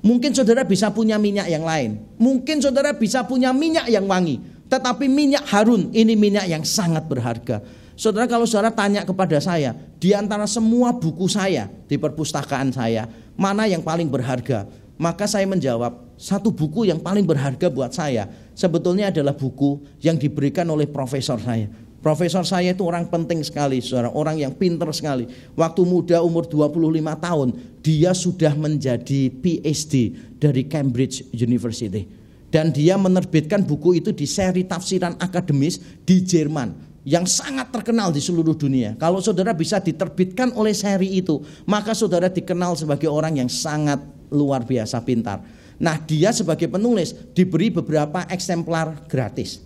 [0.00, 1.98] Mungkin saudara bisa punya minyak yang lain.
[2.16, 4.38] Mungkin saudara bisa punya minyak yang wangi.
[4.70, 7.58] Tetapi minyak Harun ini minyak yang sangat berharga.
[8.00, 13.04] Saudara kalau saudara tanya kepada saya, di antara semua buku saya di perpustakaan saya,
[13.36, 14.64] mana yang paling berharga?
[14.96, 18.24] Maka saya menjawab, satu buku yang paling berharga buat saya
[18.56, 21.68] sebetulnya adalah buku yang diberikan oleh profesor saya.
[22.00, 25.28] Profesor saya itu orang penting sekali, saudara, orang yang pinter sekali.
[25.52, 26.72] Waktu muda umur 25
[27.20, 27.48] tahun,
[27.84, 32.08] dia sudah menjadi PhD dari Cambridge University.
[32.48, 35.76] Dan dia menerbitkan buku itu di seri tafsiran akademis
[36.08, 38.92] di Jerman yang sangat terkenal di seluruh dunia.
[39.00, 44.68] Kalau saudara bisa diterbitkan oleh seri itu, maka saudara dikenal sebagai orang yang sangat luar
[44.68, 45.40] biasa pintar.
[45.80, 49.64] Nah, dia sebagai penulis diberi beberapa eksemplar gratis.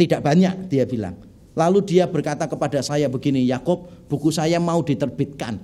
[0.00, 1.12] Tidak banyak, dia bilang.
[1.52, 5.60] Lalu dia berkata kepada saya begini, Yakob, buku saya mau diterbitkan.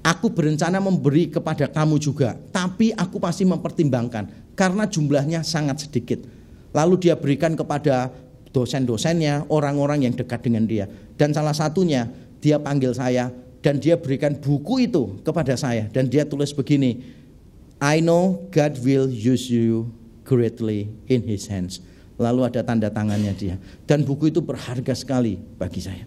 [0.00, 6.24] Aku berencana memberi kepada kamu juga, tapi aku pasti mempertimbangkan karena jumlahnya sangat sedikit.
[6.72, 8.08] Lalu dia berikan kepada
[8.52, 10.88] dosen-dosennya, orang-orang yang dekat dengan dia.
[11.16, 13.30] Dan salah satunya dia panggil saya
[13.60, 17.02] dan dia berikan buku itu kepada saya dan dia tulis begini,
[17.78, 19.90] I know God will use you
[20.26, 21.80] greatly in his hands.
[22.18, 23.56] Lalu ada tanda tangannya dia.
[23.86, 26.04] Dan buku itu berharga sekali bagi saya.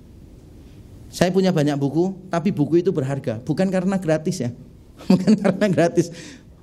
[1.11, 3.39] Saya punya banyak buku, tapi buku itu berharga.
[3.43, 4.51] Bukan karena gratis ya.
[5.11, 6.11] Bukan karena gratis.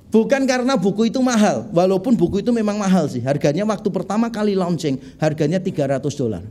[0.09, 3.21] Bukan karena buku itu mahal, walaupun buku itu memang mahal sih.
[3.21, 6.45] Harganya waktu pertama kali launching, harganya 300 dolar.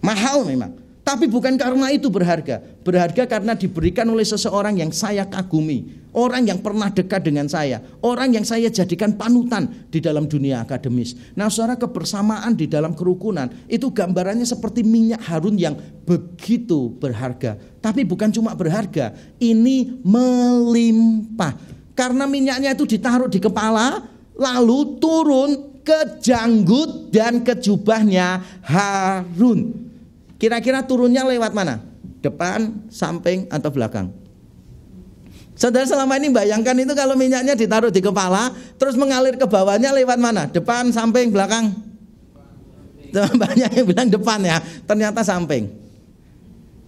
[0.00, 0.86] Mahal memang.
[1.06, 2.58] Tapi bukan karena itu berharga.
[2.82, 6.02] Berharga karena diberikan oleh seseorang yang saya kagumi.
[6.10, 7.78] Orang yang pernah dekat dengan saya.
[8.02, 11.14] Orang yang saya jadikan panutan di dalam dunia akademis.
[11.38, 13.46] Nah saudara kebersamaan di dalam kerukunan.
[13.70, 17.54] Itu gambarannya seperti minyak harun yang begitu berharga.
[17.78, 19.14] Tapi bukan cuma berharga.
[19.38, 24.04] Ini melimpah karena minyaknya itu ditaruh di kepala,
[24.36, 29.72] lalu turun ke janggut dan ke jubahnya Harun.
[30.36, 31.80] Kira-kira turunnya lewat mana?
[32.20, 34.12] Depan, samping, atau belakang?
[35.56, 40.20] Saudara selama ini bayangkan itu kalau minyaknya ditaruh di kepala, terus mengalir ke bawahnya lewat
[40.20, 40.44] mana?
[40.52, 41.72] Depan, samping, belakang?
[43.40, 45.72] Banyak yang bilang depan ya, ternyata samping.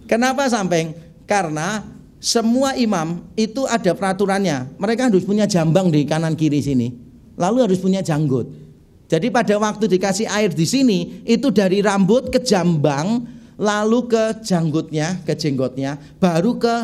[0.05, 0.93] Kenapa samping?
[1.25, 1.81] Karena
[2.19, 4.75] semua imam itu ada peraturannya.
[4.75, 6.91] Mereka harus punya jambang di kanan kiri sini.
[7.39, 8.51] Lalu harus punya janggut.
[9.09, 13.25] Jadi pada waktu dikasih air di sini itu dari rambut ke jambang,
[13.57, 16.75] lalu ke janggutnya, ke jenggotnya, baru ke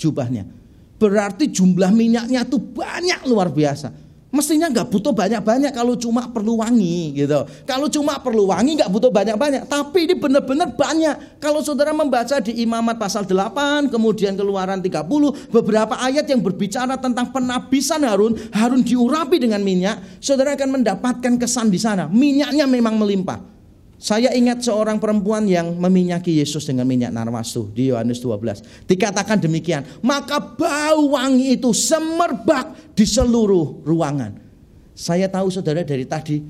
[0.00, 0.48] jubahnya.
[0.96, 4.01] Berarti jumlah minyaknya itu banyak luar biasa.
[4.42, 7.46] Mestinya nggak butuh banyak-banyak kalau cuma perlu wangi gitu.
[7.62, 9.70] Kalau cuma perlu wangi nggak butuh banyak-banyak.
[9.70, 11.38] Tapi ini benar-benar banyak.
[11.38, 15.06] Kalau saudara membaca di Imamat pasal 8, kemudian keluaran 30,
[15.46, 21.70] beberapa ayat yang berbicara tentang penabisan Harun, Harun diurapi dengan minyak, saudara akan mendapatkan kesan
[21.70, 22.10] di sana.
[22.10, 23.51] Minyaknya memang melimpah.
[24.02, 28.90] Saya ingat seorang perempuan yang meminyaki Yesus dengan minyak narwastu di Yohanes 12.
[28.90, 34.34] Dikatakan demikian, maka bau wangi itu semerbak di seluruh ruangan.
[34.90, 36.42] Saya tahu saudara dari tadi,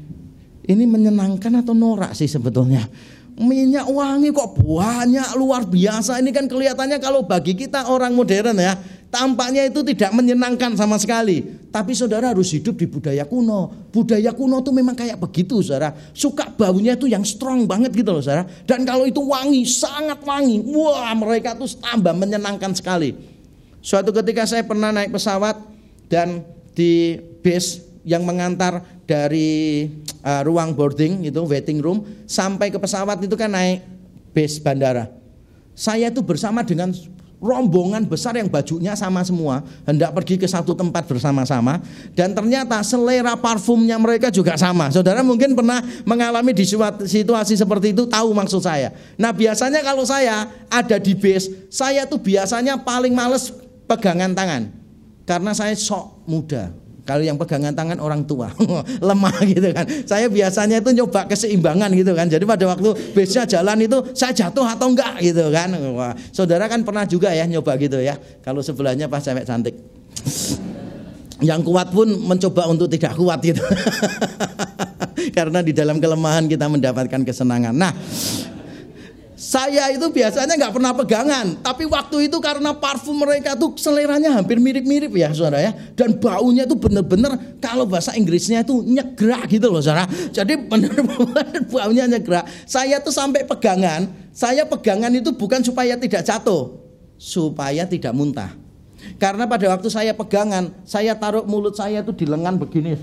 [0.64, 2.88] ini menyenangkan atau norak sih sebetulnya.
[3.36, 6.24] Minyak wangi kok banyak luar biasa.
[6.24, 8.80] Ini kan kelihatannya kalau bagi kita orang modern ya,
[9.12, 11.44] Tampaknya itu tidak menyenangkan sama sekali.
[11.68, 13.92] Tapi saudara harus hidup di budaya kuno.
[13.92, 15.92] Budaya kuno itu memang kayak begitu saudara.
[16.16, 18.48] Suka baunya itu yang strong banget gitu loh saudara.
[18.64, 20.64] Dan kalau itu wangi, sangat wangi.
[20.64, 23.12] Wah mereka tuh tambah menyenangkan sekali.
[23.84, 25.60] Suatu ketika saya pernah naik pesawat
[26.08, 26.40] dan
[26.72, 29.92] di base yang mengantar dari
[30.24, 33.84] uh, ruang boarding itu waiting room sampai ke pesawat itu kan naik
[34.32, 35.12] base bandara.
[35.76, 36.96] Saya itu bersama dengan
[37.42, 41.82] rombongan besar yang bajunya sama semua hendak pergi ke satu tempat bersama-sama
[42.14, 44.94] dan ternyata selera parfumnya mereka juga sama.
[44.94, 46.62] Saudara mungkin pernah mengalami di
[47.02, 48.94] situasi seperti itu tahu maksud saya.
[49.18, 53.50] Nah, biasanya kalau saya ada di base, saya tuh biasanya paling males
[53.90, 54.70] pegangan tangan.
[55.26, 56.81] Karena saya sok muda.
[57.02, 58.54] Kalau yang pegangan tangan orang tua,
[59.10, 59.82] lemah gitu kan.
[60.06, 62.30] Saya biasanya itu nyoba keseimbangan gitu kan.
[62.30, 65.74] Jadi pada waktu base jalan itu saya jatuh atau enggak gitu kan.
[65.98, 68.14] Wah, saudara kan pernah juga ya nyoba gitu ya.
[68.46, 69.74] Kalau sebelahnya pas cewek cantik.
[71.42, 73.58] Yang kuat pun mencoba untuk tidak kuat gitu.
[75.36, 77.74] Karena di dalam kelemahan kita mendapatkan kesenangan.
[77.74, 77.90] Nah,
[79.42, 84.62] saya itu biasanya nggak pernah pegangan, tapi waktu itu karena parfum mereka tuh seleranya hampir
[84.62, 89.82] mirip-mirip ya saudara ya, dan baunya itu bener-bener kalau bahasa Inggrisnya itu nyegrak gitu loh
[89.82, 90.06] saudara.
[90.30, 92.46] Jadi bener-bener baunya nyegrak.
[92.70, 96.78] Saya tuh sampai pegangan, saya pegangan itu bukan supaya tidak jatuh,
[97.18, 98.61] supaya tidak muntah.
[99.16, 102.96] Karena pada waktu saya pegangan, saya taruh mulut saya itu di lengan begini.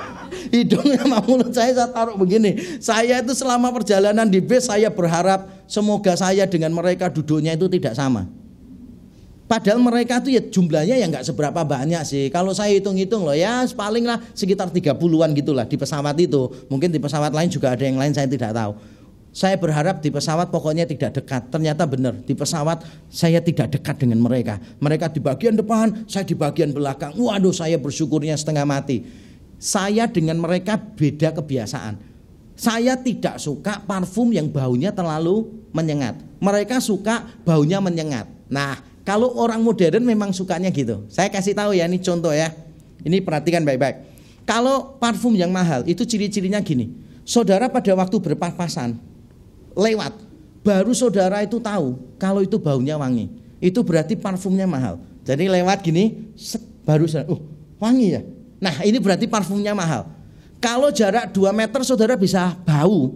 [0.54, 2.58] Hidung sama mulut saya saya taruh begini.
[2.78, 7.94] Saya itu selama perjalanan di bis saya berharap semoga saya dengan mereka duduknya itu tidak
[7.98, 8.26] sama.
[9.46, 12.26] Padahal mereka tuh ya jumlahnya ya nggak seberapa banyak sih.
[12.34, 16.50] Kalau saya hitung-hitung loh ya paling lah sekitar 30-an gitulah di pesawat itu.
[16.66, 18.74] Mungkin di pesawat lain juga ada yang lain saya tidak tahu.
[19.36, 21.52] Saya berharap di pesawat pokoknya tidak dekat.
[21.52, 24.56] Ternyata benar, di pesawat saya tidak dekat dengan mereka.
[24.80, 27.12] Mereka di bagian depan, saya di bagian belakang.
[27.12, 29.04] Waduh, saya bersyukurnya setengah mati.
[29.60, 32.00] Saya dengan mereka beda kebiasaan.
[32.56, 36.16] Saya tidak suka parfum yang baunya terlalu menyengat.
[36.40, 38.32] Mereka suka baunya menyengat.
[38.48, 41.04] Nah, kalau orang modern memang sukanya gitu.
[41.12, 42.56] Saya kasih tahu ya, ini contoh ya.
[43.04, 44.00] Ini perhatikan baik-baik.
[44.48, 46.88] Kalau parfum yang mahal itu ciri-cirinya gini.
[47.28, 49.15] Saudara pada waktu berpapasan
[49.76, 50.16] lewat,
[50.64, 53.28] baru saudara itu tahu kalau itu baunya wangi.
[53.60, 54.98] Itu berarti parfumnya mahal.
[55.22, 56.32] Jadi lewat gini,
[56.88, 57.40] baru saudara, oh
[57.76, 58.22] wangi ya.
[58.56, 60.08] Nah ini berarti parfumnya mahal.
[60.56, 63.12] Kalau jarak 2 meter saudara bisa bau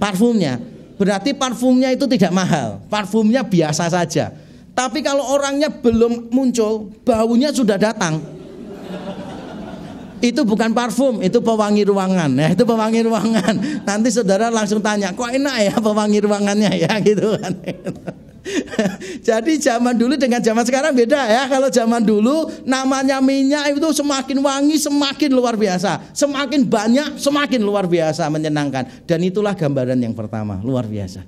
[0.00, 0.56] parfumnya.
[0.96, 2.80] Berarti parfumnya itu tidak mahal.
[2.88, 4.32] Parfumnya biasa saja.
[4.72, 8.39] Tapi kalau orangnya belum muncul, baunya sudah datang
[10.20, 12.30] itu bukan parfum, itu pewangi ruangan.
[12.36, 13.54] Ya, itu pewangi ruangan.
[13.88, 17.52] Nanti saudara langsung tanya, kok enak ya pewangi ruangannya ya gitu kan.
[19.28, 21.42] Jadi zaman dulu dengan zaman sekarang beda ya.
[21.48, 26.12] Kalau zaman dulu namanya minyak itu semakin wangi semakin luar biasa.
[26.16, 29.04] Semakin banyak semakin luar biasa menyenangkan.
[29.04, 31.24] Dan itulah gambaran yang pertama, luar biasa.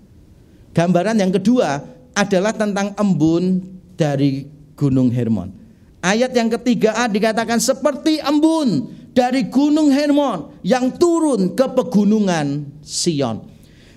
[0.73, 1.85] Gambaran yang kedua
[2.17, 3.61] adalah tentang embun
[3.97, 5.62] dari Gunung Hermon.
[6.03, 13.53] Ayat yang ketiga A dikatakan seperti embun dari gunung Hermon yang turun ke pegunungan Sion.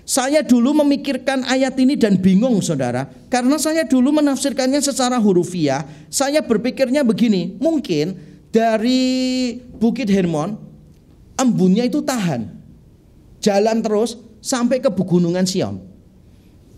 [0.06, 6.46] Saya dulu memikirkan ayat ini dan bingung saudara Karena saya dulu menafsirkannya secara hurufiah Saya
[6.46, 8.14] berpikirnya begini Mungkin
[8.54, 10.54] dari Bukit Hermon
[11.34, 12.46] Embunnya itu tahan
[13.42, 15.82] Jalan terus sampai ke pegunungan Sion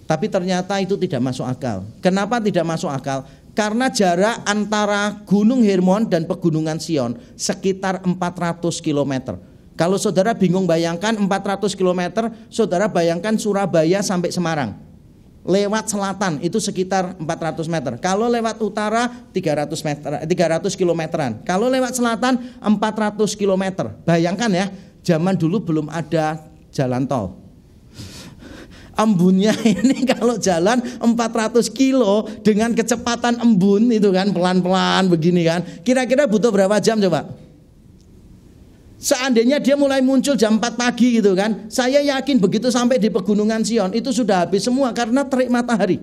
[0.08, 3.28] Tapi ternyata itu tidak masuk akal Kenapa tidak masuk akal?
[3.58, 9.34] Karena jarak antara Gunung Hermon dan Pegunungan Sion sekitar 400 km.
[9.74, 14.78] Kalau saudara bingung bayangkan 400 km, saudara bayangkan Surabaya sampai Semarang.
[15.42, 17.98] Lewat selatan itu sekitar 400 meter.
[17.98, 21.42] Kalau lewat utara 300 meter, 300 kilometeran.
[21.42, 23.90] Kalau lewat selatan 400 km.
[24.06, 24.70] Bayangkan ya,
[25.02, 27.47] zaman dulu belum ada jalan tol
[28.98, 35.62] embunnya ini kalau jalan 400 kilo dengan kecepatan embun itu kan pelan-pelan begini kan.
[35.86, 37.30] Kira-kira butuh berapa jam coba?
[38.98, 41.70] Seandainya dia mulai muncul jam 4 pagi gitu kan.
[41.70, 46.02] Saya yakin begitu sampai di pegunungan Sion itu sudah habis semua karena terik matahari.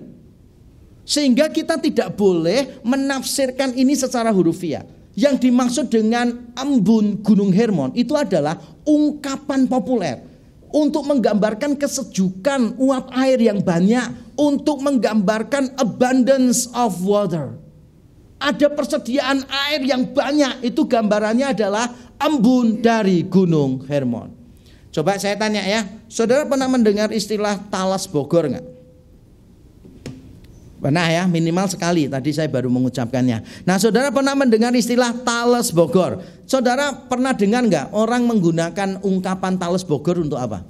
[1.06, 4.82] Sehingga kita tidak boleh menafsirkan ini secara hurufiah.
[5.16, 10.35] Yang dimaksud dengan embun Gunung Hermon itu adalah ungkapan populer
[10.70, 17.56] untuk menggambarkan kesejukan uap air yang banyak, untuk menggambarkan abundance of water.
[18.36, 21.88] Ada persediaan air yang banyak, itu gambarannya adalah
[22.20, 24.28] embun dari Gunung Hermon.
[24.92, 28.75] Coba saya tanya ya, saudara pernah mendengar istilah talas Bogor nggak?
[30.86, 32.06] Pernah ya, minimal sekali.
[32.06, 33.66] Tadi saya baru mengucapkannya.
[33.66, 36.22] Nah, saudara pernah mendengar istilah Tales Bogor?
[36.46, 40.62] Saudara pernah dengar nggak orang menggunakan ungkapan Tales Bogor untuk apa?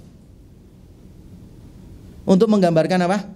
[2.24, 3.28] Untuk menggambarkan apa?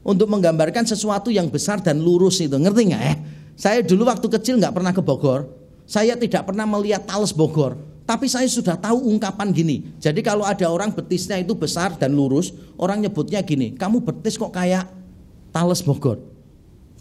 [0.00, 2.56] Untuk menggambarkan sesuatu yang besar dan lurus itu.
[2.56, 3.14] Ngerti nggak ya?
[3.52, 5.52] Saya dulu waktu kecil nggak pernah ke Bogor.
[5.84, 7.76] Saya tidak pernah melihat Tales Bogor.
[8.08, 10.00] Tapi saya sudah tahu ungkapan gini.
[10.00, 14.48] Jadi kalau ada orang betisnya itu besar dan lurus, orang nyebutnya gini, kamu betis kok
[14.48, 15.01] kayak
[15.52, 16.18] Tales Bogor.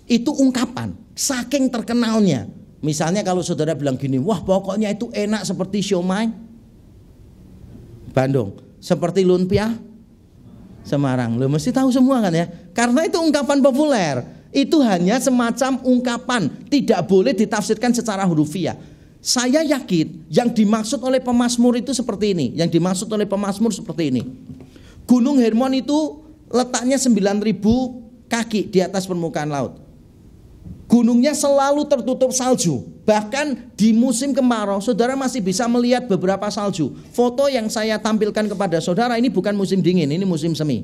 [0.06, 2.52] Itu ungkapan, saking terkenalnya.
[2.84, 6.28] Misalnya kalau saudara bilang gini, wah pokoknya itu enak seperti siomay
[8.12, 9.72] Bandung, seperti lumpia
[10.82, 11.38] Semarang.
[11.38, 12.50] Lo mesti tahu semua kan ya?
[12.74, 14.26] Karena itu ungkapan populer.
[14.52, 18.76] Itu hanya semacam ungkapan, tidak boleh ditafsirkan secara hurufiah.
[19.22, 24.26] Saya yakin yang dimaksud oleh pemazmur itu seperti ini, yang dimaksud oleh pemazmur seperti ini.
[25.06, 28.01] Gunung Hermon itu letaknya 9000
[28.32, 29.76] kaki di atas permukaan laut.
[30.88, 32.84] Gunungnya selalu tertutup salju.
[33.08, 36.92] Bahkan di musim kemarau, saudara masih bisa melihat beberapa salju.
[37.16, 40.84] Foto yang saya tampilkan kepada saudara ini bukan musim dingin, ini musim semi.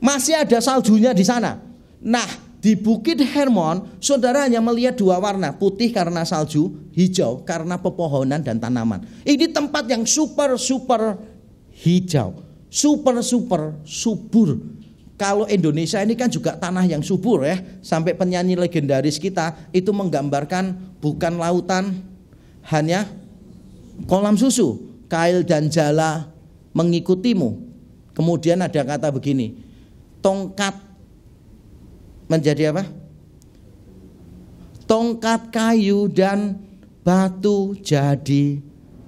[0.00, 1.60] Masih ada saljunya di sana.
[2.00, 2.24] Nah,
[2.56, 8.56] di Bukit Hermon, saudara hanya melihat dua warna, putih karena salju, hijau karena pepohonan dan
[8.56, 9.04] tanaman.
[9.28, 11.20] Ini tempat yang super super
[11.84, 12.40] hijau,
[12.72, 14.79] super super subur
[15.20, 20.96] kalau Indonesia ini kan juga tanah yang subur ya, sampai penyanyi legendaris kita itu menggambarkan
[20.96, 22.00] bukan lautan
[22.72, 23.04] hanya
[24.08, 24.80] kolam susu,
[25.12, 26.32] kail dan jala
[26.72, 27.68] mengikutimu.
[28.16, 29.60] Kemudian ada kata begini,
[30.24, 30.72] tongkat
[32.24, 32.88] menjadi apa?
[34.88, 36.56] Tongkat kayu dan
[37.04, 38.56] batu jadi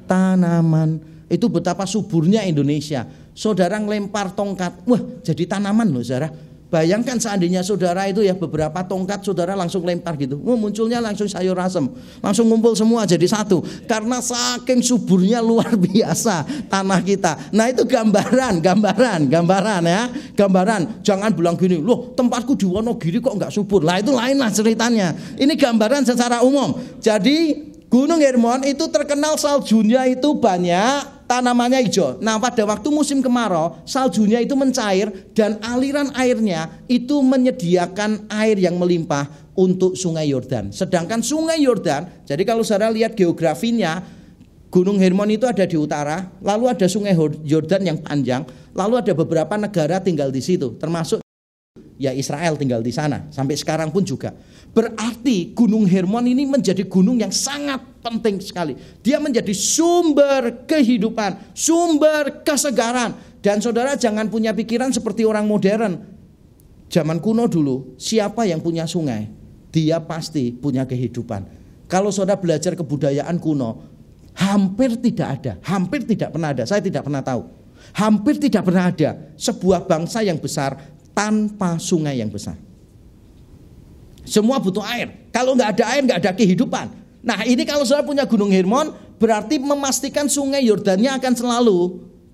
[0.04, 1.00] tanaman.
[1.32, 6.32] Itu betapa suburnya Indonesia saudara ngelempar tongkat, wah jadi tanaman loh saudara.
[6.72, 10.40] Bayangkan seandainya saudara itu ya beberapa tongkat saudara langsung lempar gitu.
[10.40, 11.84] Oh, munculnya langsung sayur asem.
[12.24, 13.60] Langsung ngumpul semua jadi satu.
[13.84, 17.52] Karena saking suburnya luar biasa tanah kita.
[17.52, 20.02] Nah itu gambaran, gambaran, gambaran ya.
[20.32, 21.04] Gambaran.
[21.04, 23.84] Jangan bilang gini, loh tempatku di Wonogiri kok nggak subur.
[23.84, 25.12] Lah itu lain lah ceritanya.
[25.36, 26.80] Ini gambaran secara umum.
[27.04, 32.20] Jadi Gunung Hermon itu terkenal saljunya itu banyak tanamannya hijau.
[32.20, 38.76] Nah, pada waktu musim kemarau, saljunya itu mencair dan aliran airnya itu menyediakan air yang
[38.76, 40.76] melimpah untuk Sungai Yordan.
[40.76, 44.04] Sedangkan Sungai Yordan, jadi kalau saudara lihat geografinya,
[44.68, 48.44] Gunung Hermon itu ada di utara, lalu ada Sungai Yordan yang panjang,
[48.76, 51.24] lalu ada beberapa negara tinggal di situ, termasuk
[51.96, 53.28] ya Israel tinggal di sana.
[53.32, 54.36] Sampai sekarang pun juga.
[54.72, 58.74] Berarti Gunung Hermon ini menjadi gunung yang sangat penting sekali.
[59.00, 63.14] Dia menjadi sumber kehidupan, sumber kesegaran.
[63.42, 65.98] Dan saudara jangan punya pikiran seperti orang modern.
[66.92, 69.30] Zaman kuno dulu, siapa yang punya sungai?
[69.72, 71.48] Dia pasti punya kehidupan.
[71.88, 73.88] Kalau saudara belajar kebudayaan kuno,
[74.36, 76.68] hampir tidak ada, hampir tidak pernah ada.
[76.68, 77.48] Saya tidak pernah tahu.
[77.96, 80.78] Hampir tidak pernah ada sebuah bangsa yang besar
[81.16, 82.54] tanpa sungai yang besar.
[84.22, 85.28] Semua butuh air.
[85.34, 87.01] Kalau nggak ada air, nggak ada kehidupan.
[87.22, 88.90] Nah ini kalau saya punya Gunung Hermon,
[89.22, 91.78] berarti memastikan sungai Yordannya akan selalu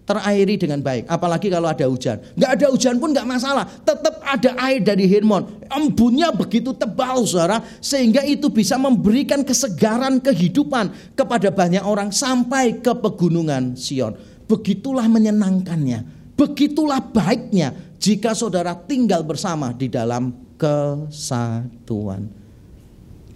[0.08, 1.04] terairi dengan baik.
[1.04, 2.16] Apalagi kalau ada hujan.
[2.32, 3.68] Nggak ada hujan pun nggak masalah.
[3.68, 5.68] Tetap ada air dari Hermon.
[5.68, 7.60] Embunnya begitu tebal saudara.
[7.84, 14.16] Sehingga itu bisa memberikan kesegaran kehidupan kepada banyak orang sampai ke pegunungan Sion.
[14.48, 16.32] Begitulah menyenangkannya.
[16.32, 22.32] Begitulah baiknya jika saudara tinggal bersama di dalam kesatuan.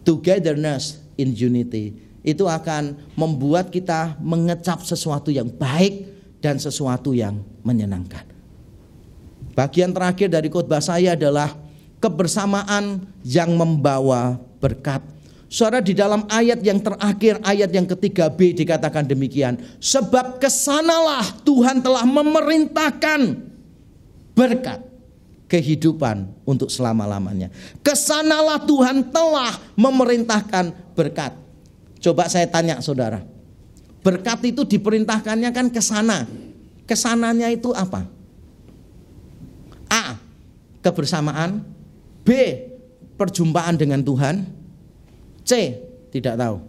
[0.01, 1.95] Togetherness in unity
[2.27, 6.11] itu akan membuat kita mengecap sesuatu yang baik
[6.43, 8.27] dan sesuatu yang menyenangkan.
[9.55, 11.55] Bagian terakhir dari khotbah saya adalah
[12.03, 15.03] kebersamaan yang membawa berkat.
[15.53, 19.61] Suara di dalam ayat yang terakhir, ayat yang ketiga B dikatakan demikian.
[19.85, 23.21] Sebab ke sanalah Tuhan telah memerintahkan
[24.33, 24.81] berkat
[25.53, 27.53] kehidupan untuk selama-lamanya.
[27.85, 31.37] Ke sanalah Tuhan telah memerintahkan berkat.
[32.01, 33.21] Coba saya tanya saudara.
[34.01, 36.25] Berkat itu diperintahkannya kan ke sana.
[36.89, 38.09] Ke sananya itu apa?
[39.93, 40.17] A.
[40.81, 41.61] Kebersamaan.
[42.25, 42.33] B.
[43.21, 44.49] Perjumpaan dengan Tuhan.
[45.45, 45.77] C.
[46.09, 46.65] Tidak tahu.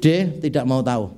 [0.00, 0.40] D.
[0.40, 1.12] Tidak mau tahu.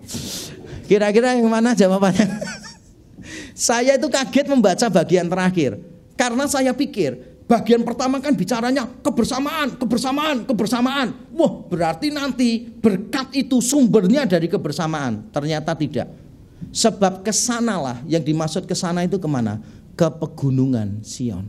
[0.90, 2.28] Kira-kira yang mana jawabannya?
[3.54, 5.93] saya itu kaget membaca bagian terakhir.
[6.14, 11.08] Karena saya pikir bagian pertama kan bicaranya kebersamaan, kebersamaan, kebersamaan.
[11.34, 15.28] Wah berarti nanti berkat itu sumbernya dari kebersamaan.
[15.34, 16.08] Ternyata tidak.
[16.74, 19.60] Sebab ke sanalah yang dimaksud ke sana itu ke mana?
[19.94, 21.46] Ke pegunungan Sion.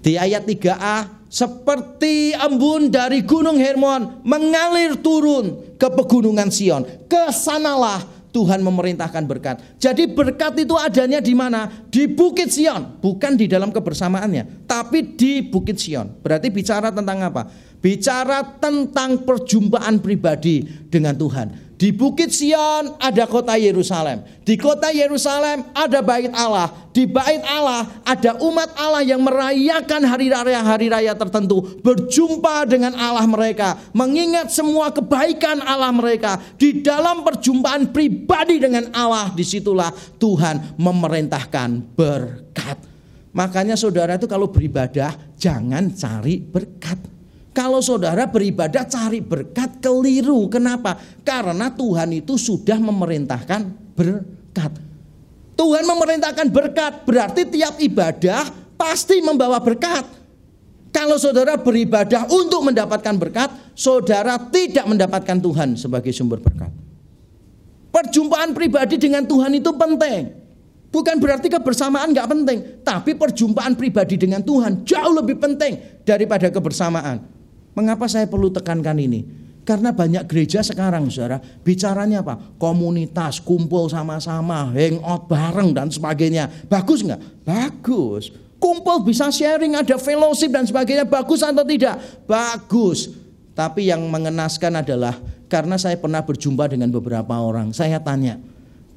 [0.00, 6.82] Di ayat 3a seperti embun dari gunung Hermon mengalir turun ke pegunungan Sion.
[7.04, 8.00] Ke sanalah
[8.30, 9.62] Tuhan memerintahkan berkat.
[9.78, 11.70] Jadi berkat itu adanya di mana?
[11.90, 16.10] Di Bukit Sion, bukan di dalam kebersamaannya, tapi di Bukit Sion.
[16.22, 17.46] Berarti bicara tentang apa?
[17.80, 21.69] Bicara tentang perjumpaan pribadi dengan Tuhan.
[21.80, 24.20] Di Bukit Sion ada kota Yerusalem.
[24.44, 26.68] Di kota Yerusalem ada bait Allah.
[26.92, 32.92] Di bait Allah ada umat Allah yang merayakan hari raya hari raya tertentu, berjumpa dengan
[33.00, 36.36] Allah mereka, mengingat semua kebaikan Allah mereka.
[36.60, 39.88] Di dalam perjumpaan pribadi dengan Allah di situlah
[40.20, 42.76] Tuhan memerintahkan berkat.
[43.32, 47.19] Makanya saudara itu kalau beribadah jangan cari berkat.
[47.50, 50.46] Kalau saudara beribadah cari berkat keliru.
[50.46, 50.94] Kenapa?
[51.26, 53.60] Karena Tuhan itu sudah memerintahkan
[53.98, 54.72] berkat.
[55.58, 58.48] Tuhan memerintahkan berkat berarti tiap ibadah
[58.78, 60.06] pasti membawa berkat.
[60.90, 66.70] Kalau saudara beribadah untuk mendapatkan berkat, saudara tidak mendapatkan Tuhan sebagai sumber berkat.
[67.90, 70.38] Perjumpaan pribadi dengan Tuhan itu penting.
[70.90, 77.39] Bukan berarti kebersamaan nggak penting, tapi perjumpaan pribadi dengan Tuhan jauh lebih penting daripada kebersamaan.
[77.74, 79.22] Mengapa saya perlu tekankan ini?
[79.60, 82.34] Karena banyak gereja sekarang saudara bicaranya apa?
[82.58, 86.48] Komunitas, kumpul sama-sama, hangout bareng dan sebagainya.
[86.66, 87.46] Bagus nggak?
[87.46, 88.34] Bagus.
[88.60, 91.06] Kumpul bisa sharing, ada fellowship dan sebagainya.
[91.06, 91.96] Bagus atau tidak?
[92.26, 93.14] Bagus.
[93.54, 95.16] Tapi yang mengenaskan adalah
[95.46, 97.72] karena saya pernah berjumpa dengan beberapa orang.
[97.76, 98.40] Saya tanya,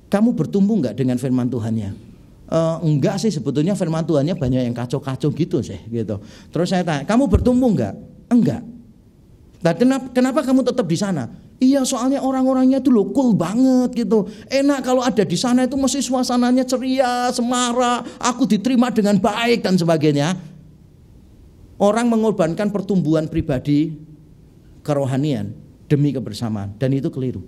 [0.07, 1.89] kamu bertumbuh nggak dengan firman Tuhannya?
[2.45, 6.21] E, enggak sih sebetulnya firman Tuhannya banyak yang kacau-kacau gitu sih gitu.
[6.53, 7.95] Terus saya tanya, kamu bertumbuh enggak?
[8.31, 8.61] Enggak.
[9.63, 11.31] Nah, kenapa, kenapa kamu tetap di sana?
[11.63, 14.27] Iya soalnya orang-orangnya itu loh cool banget gitu.
[14.51, 19.79] Enak kalau ada di sana itu mesti suasananya ceria, semarak, aku diterima dengan baik dan
[19.79, 20.35] sebagainya.
[21.79, 23.95] Orang mengorbankan pertumbuhan pribadi
[24.83, 25.55] kerohanian
[25.87, 27.47] demi kebersamaan dan itu keliru.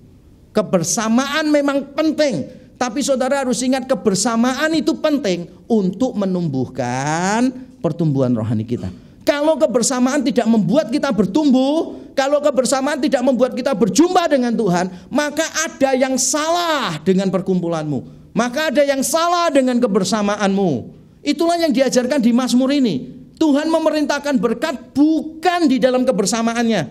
[0.56, 2.48] Kebersamaan memang penting,
[2.80, 7.52] tapi saudara harus ingat kebersamaan itu penting untuk menumbuhkan
[7.84, 8.88] pertumbuhan rohani kita.
[9.26, 15.44] Kalau kebersamaan tidak membuat kita bertumbuh, kalau kebersamaan tidak membuat kita berjumpa dengan Tuhan, maka
[15.66, 18.30] ada yang salah dengan perkumpulanmu.
[18.38, 20.94] Maka ada yang salah dengan kebersamaanmu.
[21.26, 23.16] Itulah yang diajarkan di Mazmur ini.
[23.36, 26.88] Tuhan memerintahkan berkat bukan di dalam kebersamaannya,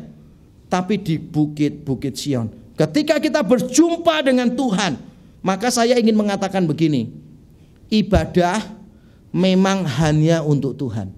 [0.68, 2.50] tapi di bukit-bukit Sion.
[2.76, 4.98] Ketika kita berjumpa dengan Tuhan,
[5.40, 7.08] maka saya ingin mengatakan begini:
[7.88, 8.60] ibadah
[9.32, 11.08] memang hanya untuk Tuhan,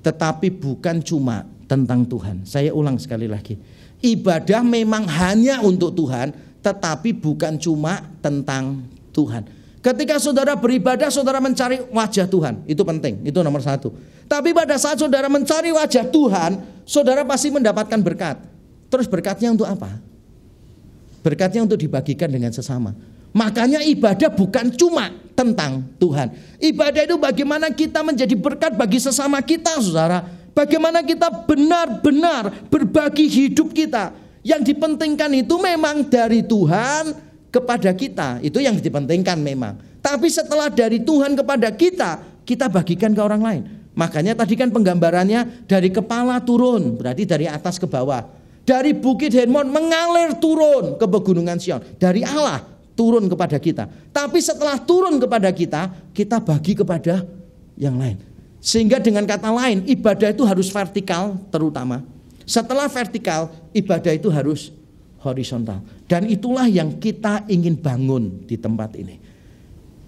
[0.00, 2.42] tetapi bukan cuma tentang Tuhan.
[2.48, 3.56] Saya ulang sekali lagi.
[4.00, 6.32] Ibadah memang hanya untuk Tuhan,
[6.64, 8.80] tetapi bukan cuma tentang
[9.12, 9.44] Tuhan.
[9.80, 12.64] Ketika saudara beribadah, saudara mencari wajah Tuhan.
[12.68, 13.92] Itu penting, itu nomor satu.
[14.28, 18.36] Tapi pada saat saudara mencari wajah Tuhan, saudara pasti mendapatkan berkat.
[18.92, 20.00] Terus berkatnya untuk apa?
[21.24, 22.92] Berkatnya untuk dibagikan dengan sesama.
[23.30, 26.34] Makanya ibadah bukan cuma tentang Tuhan.
[26.58, 30.26] Ibadah itu bagaimana kita menjadi berkat bagi sesama kita, saudara.
[30.50, 34.12] Bagaimana kita benar-benar berbagi hidup kita.
[34.42, 37.14] Yang dipentingkan itu memang dari Tuhan
[37.48, 38.42] kepada kita.
[38.42, 39.78] Itu yang dipentingkan memang.
[40.00, 43.62] Tapi setelah dari Tuhan kepada kita, kita bagikan ke orang lain.
[43.94, 48.24] Makanya tadi kan penggambarannya dari kepala turun, berarti dari atas ke bawah.
[48.64, 51.82] Dari bukit Hermon mengalir turun ke pegunungan Sion.
[52.00, 53.88] Dari Allah turun kepada kita.
[54.12, 57.24] Tapi setelah turun kepada kita, kita bagi kepada
[57.80, 58.20] yang lain.
[58.60, 62.04] Sehingga dengan kata lain, ibadah itu harus vertikal terutama.
[62.44, 64.68] Setelah vertikal, ibadah itu harus
[65.24, 65.80] horizontal.
[66.04, 69.16] Dan itulah yang kita ingin bangun di tempat ini.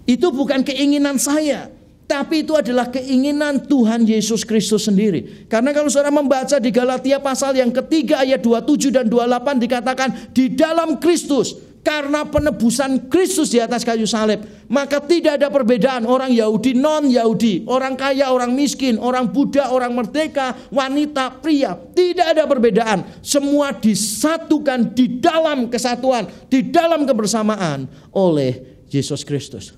[0.05, 1.73] Itu bukan keinginan saya,
[2.05, 5.49] tapi itu adalah keinginan Tuhan Yesus Kristus sendiri.
[5.49, 10.53] Karena kalau saudara membaca di Galatia pasal yang ketiga ayat 27 dan 28 dikatakan di
[10.53, 14.39] dalam Kristus karena penebusan Kristus di atas kayu salib,
[14.71, 19.91] maka tidak ada perbedaan orang Yahudi non Yahudi, orang kaya, orang miskin, orang Buddha, orang
[19.91, 23.03] merdeka, wanita, pria, tidak ada perbedaan.
[23.19, 29.75] Semua disatukan di dalam kesatuan, di dalam kebersamaan oleh Yesus Kristus.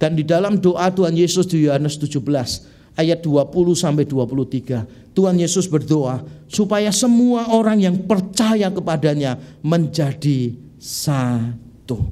[0.00, 2.24] Dan di dalam doa Tuhan Yesus di Yohanes 17
[2.96, 12.08] ayat 20 sampai 23, Tuhan Yesus berdoa supaya semua orang yang percaya kepadanya menjadi satu.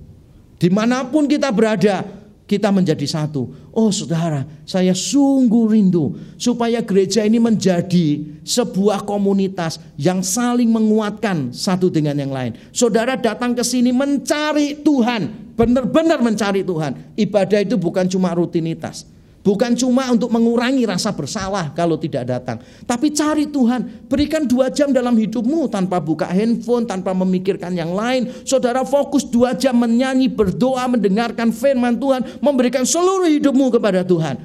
[0.61, 2.05] Di mana pun kita berada,
[2.49, 3.49] kita menjadi satu.
[3.73, 11.93] Oh saudara, saya sungguh rindu supaya gereja ini menjadi sebuah komunitas yang saling menguatkan satu
[11.93, 12.57] dengan yang lain.
[12.73, 17.15] Saudara datang ke sini mencari Tuhan, benar-benar mencari Tuhan.
[17.17, 19.18] Ibadah itu bukan cuma rutinitas.
[19.49, 22.61] Bukan cuma untuk mengurangi rasa bersalah kalau tidak datang.
[22.85, 24.05] Tapi cari Tuhan.
[24.05, 28.29] Berikan dua jam dalam hidupmu tanpa buka handphone, tanpa memikirkan yang lain.
[28.45, 32.45] Saudara fokus dua jam menyanyi, berdoa, mendengarkan firman Tuhan.
[32.45, 34.37] Memberikan seluruh hidupmu kepada Tuhan.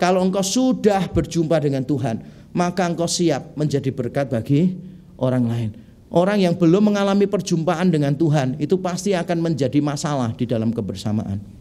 [0.00, 2.24] Kalau engkau sudah berjumpa dengan Tuhan,
[2.56, 4.72] maka engkau siap menjadi berkat bagi
[5.20, 5.70] orang lain.
[6.08, 11.59] Orang yang belum mengalami perjumpaan dengan Tuhan itu pasti akan menjadi masalah di dalam kebersamaan.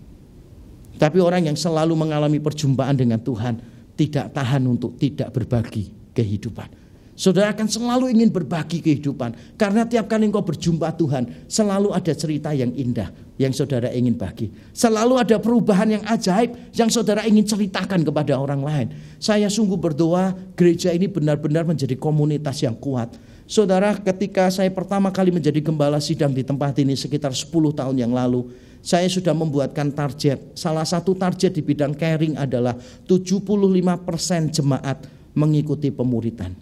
[1.00, 3.56] Tapi orang yang selalu mengalami perjumpaan dengan Tuhan
[3.96, 6.92] tidak tahan untuk tidak berbagi kehidupan.
[7.20, 12.56] Saudara akan selalu ingin berbagi kehidupan karena tiap kali engkau berjumpa Tuhan selalu ada cerita
[12.56, 14.48] yang indah yang saudara ingin bagi.
[14.72, 18.88] Selalu ada perubahan yang ajaib yang saudara ingin ceritakan kepada orang lain.
[19.20, 23.12] Saya sungguh berdoa gereja ini benar-benar menjadi komunitas yang kuat.
[23.44, 28.16] Saudara ketika saya pertama kali menjadi gembala sidang di tempat ini sekitar 10 tahun yang
[28.16, 28.48] lalu
[28.80, 30.56] saya sudah membuatkan target.
[30.56, 32.76] Salah satu target di bidang caring adalah
[33.06, 35.04] 75% jemaat
[35.36, 36.56] mengikuti pemuritan.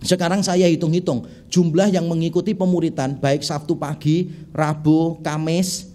[0.00, 5.92] Sekarang saya hitung-hitung jumlah yang mengikuti pemuritan baik Sabtu pagi, Rabu, Kamis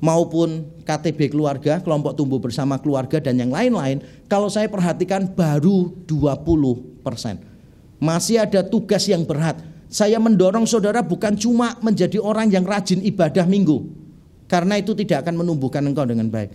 [0.00, 7.00] maupun KTB keluarga, kelompok tumbuh bersama keluarga dan yang lain-lain, kalau saya perhatikan baru 20%.
[8.00, 9.60] Masih ada tugas yang berat.
[9.88, 13.84] Saya mendorong saudara bukan cuma menjadi orang yang rajin ibadah minggu,
[14.50, 16.50] karena itu tidak akan menumbuhkan engkau dengan baik.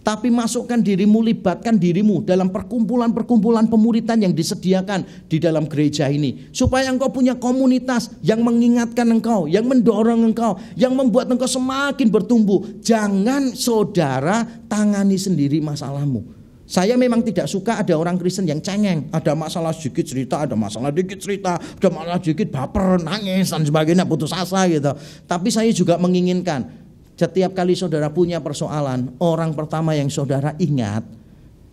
[0.00, 6.48] Tapi masukkan dirimu, libatkan dirimu dalam perkumpulan-perkumpulan pemuritan yang disediakan di dalam gereja ini.
[6.56, 12.64] Supaya engkau punya komunitas yang mengingatkan engkau, yang mendorong engkau, yang membuat engkau semakin bertumbuh.
[12.80, 16.40] Jangan saudara tangani sendiri masalahmu.
[16.70, 19.10] Saya memang tidak suka ada orang Kristen yang cengeng.
[19.10, 24.06] Ada masalah sedikit cerita, ada masalah dikit cerita, ada masalah sedikit baper, nangis dan sebagainya,
[24.06, 24.94] putus asa gitu.
[25.26, 26.79] Tapi saya juga menginginkan
[27.20, 31.04] setiap kali saudara punya persoalan, orang pertama yang saudara ingat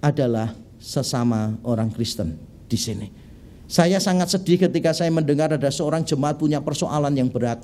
[0.03, 2.35] adalah sesama orang Kristen
[2.67, 3.07] di sini.
[3.67, 7.63] Saya sangat sedih ketika saya mendengar ada seorang jemaat punya persoalan yang berat.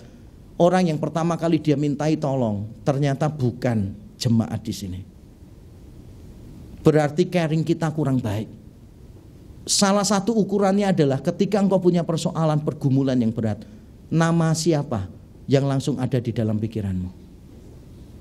[0.55, 4.99] Orang yang pertama kali dia mintai tolong ternyata bukan jemaat di sini
[6.83, 8.51] berarti caring kita kurang baik.
[9.63, 13.63] Salah satu ukurannya adalah ketika engkau punya persoalan pergumulan yang berat,
[14.11, 15.07] nama siapa
[15.47, 17.22] yang langsung ada di dalam pikiranmu.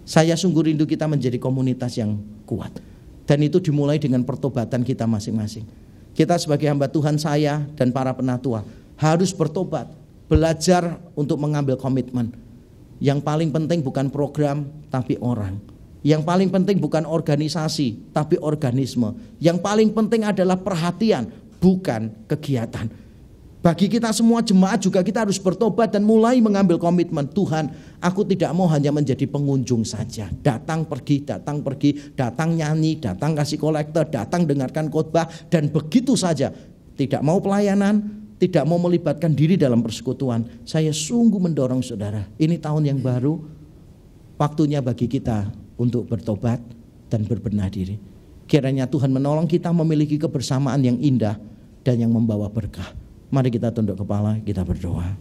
[0.03, 2.74] Saya sungguh rindu kita menjadi komunitas yang kuat.
[3.22, 5.62] Dan itu dimulai dengan pertobatan kita masing-masing.
[6.12, 8.66] Kita sebagai hamba Tuhan saya dan para penatua
[9.00, 9.88] harus bertobat,
[10.28, 12.34] belajar untuk mengambil komitmen.
[13.03, 15.59] Yang paling penting bukan program tapi orang.
[16.03, 19.14] Yang paling penting bukan organisasi, tapi organisme.
[19.38, 21.30] Yang paling penting adalah perhatian,
[21.62, 22.90] bukan kegiatan.
[23.62, 27.70] Bagi kita semua jemaat juga kita harus bertobat dan mulai mengambil komitmen Tuhan.
[28.02, 30.26] Aku tidak mau hanya menjadi pengunjung saja.
[30.42, 36.50] Datang pergi, datang pergi, datang nyanyi, datang kasih kolektor, datang dengarkan khotbah dan begitu saja.
[36.98, 38.02] Tidak mau pelayanan,
[38.42, 40.42] tidak mau melibatkan diri dalam persekutuan.
[40.66, 42.26] Saya sungguh mendorong saudara.
[42.42, 43.38] Ini tahun yang baru,
[44.42, 46.58] waktunya bagi kita untuk bertobat
[47.06, 47.94] dan berbenah diri.
[48.50, 51.38] Kiranya Tuhan menolong kita memiliki kebersamaan yang indah
[51.86, 53.01] dan yang membawa berkah.
[53.32, 55.16] Mari kita tunduk kepala, kita berdoa.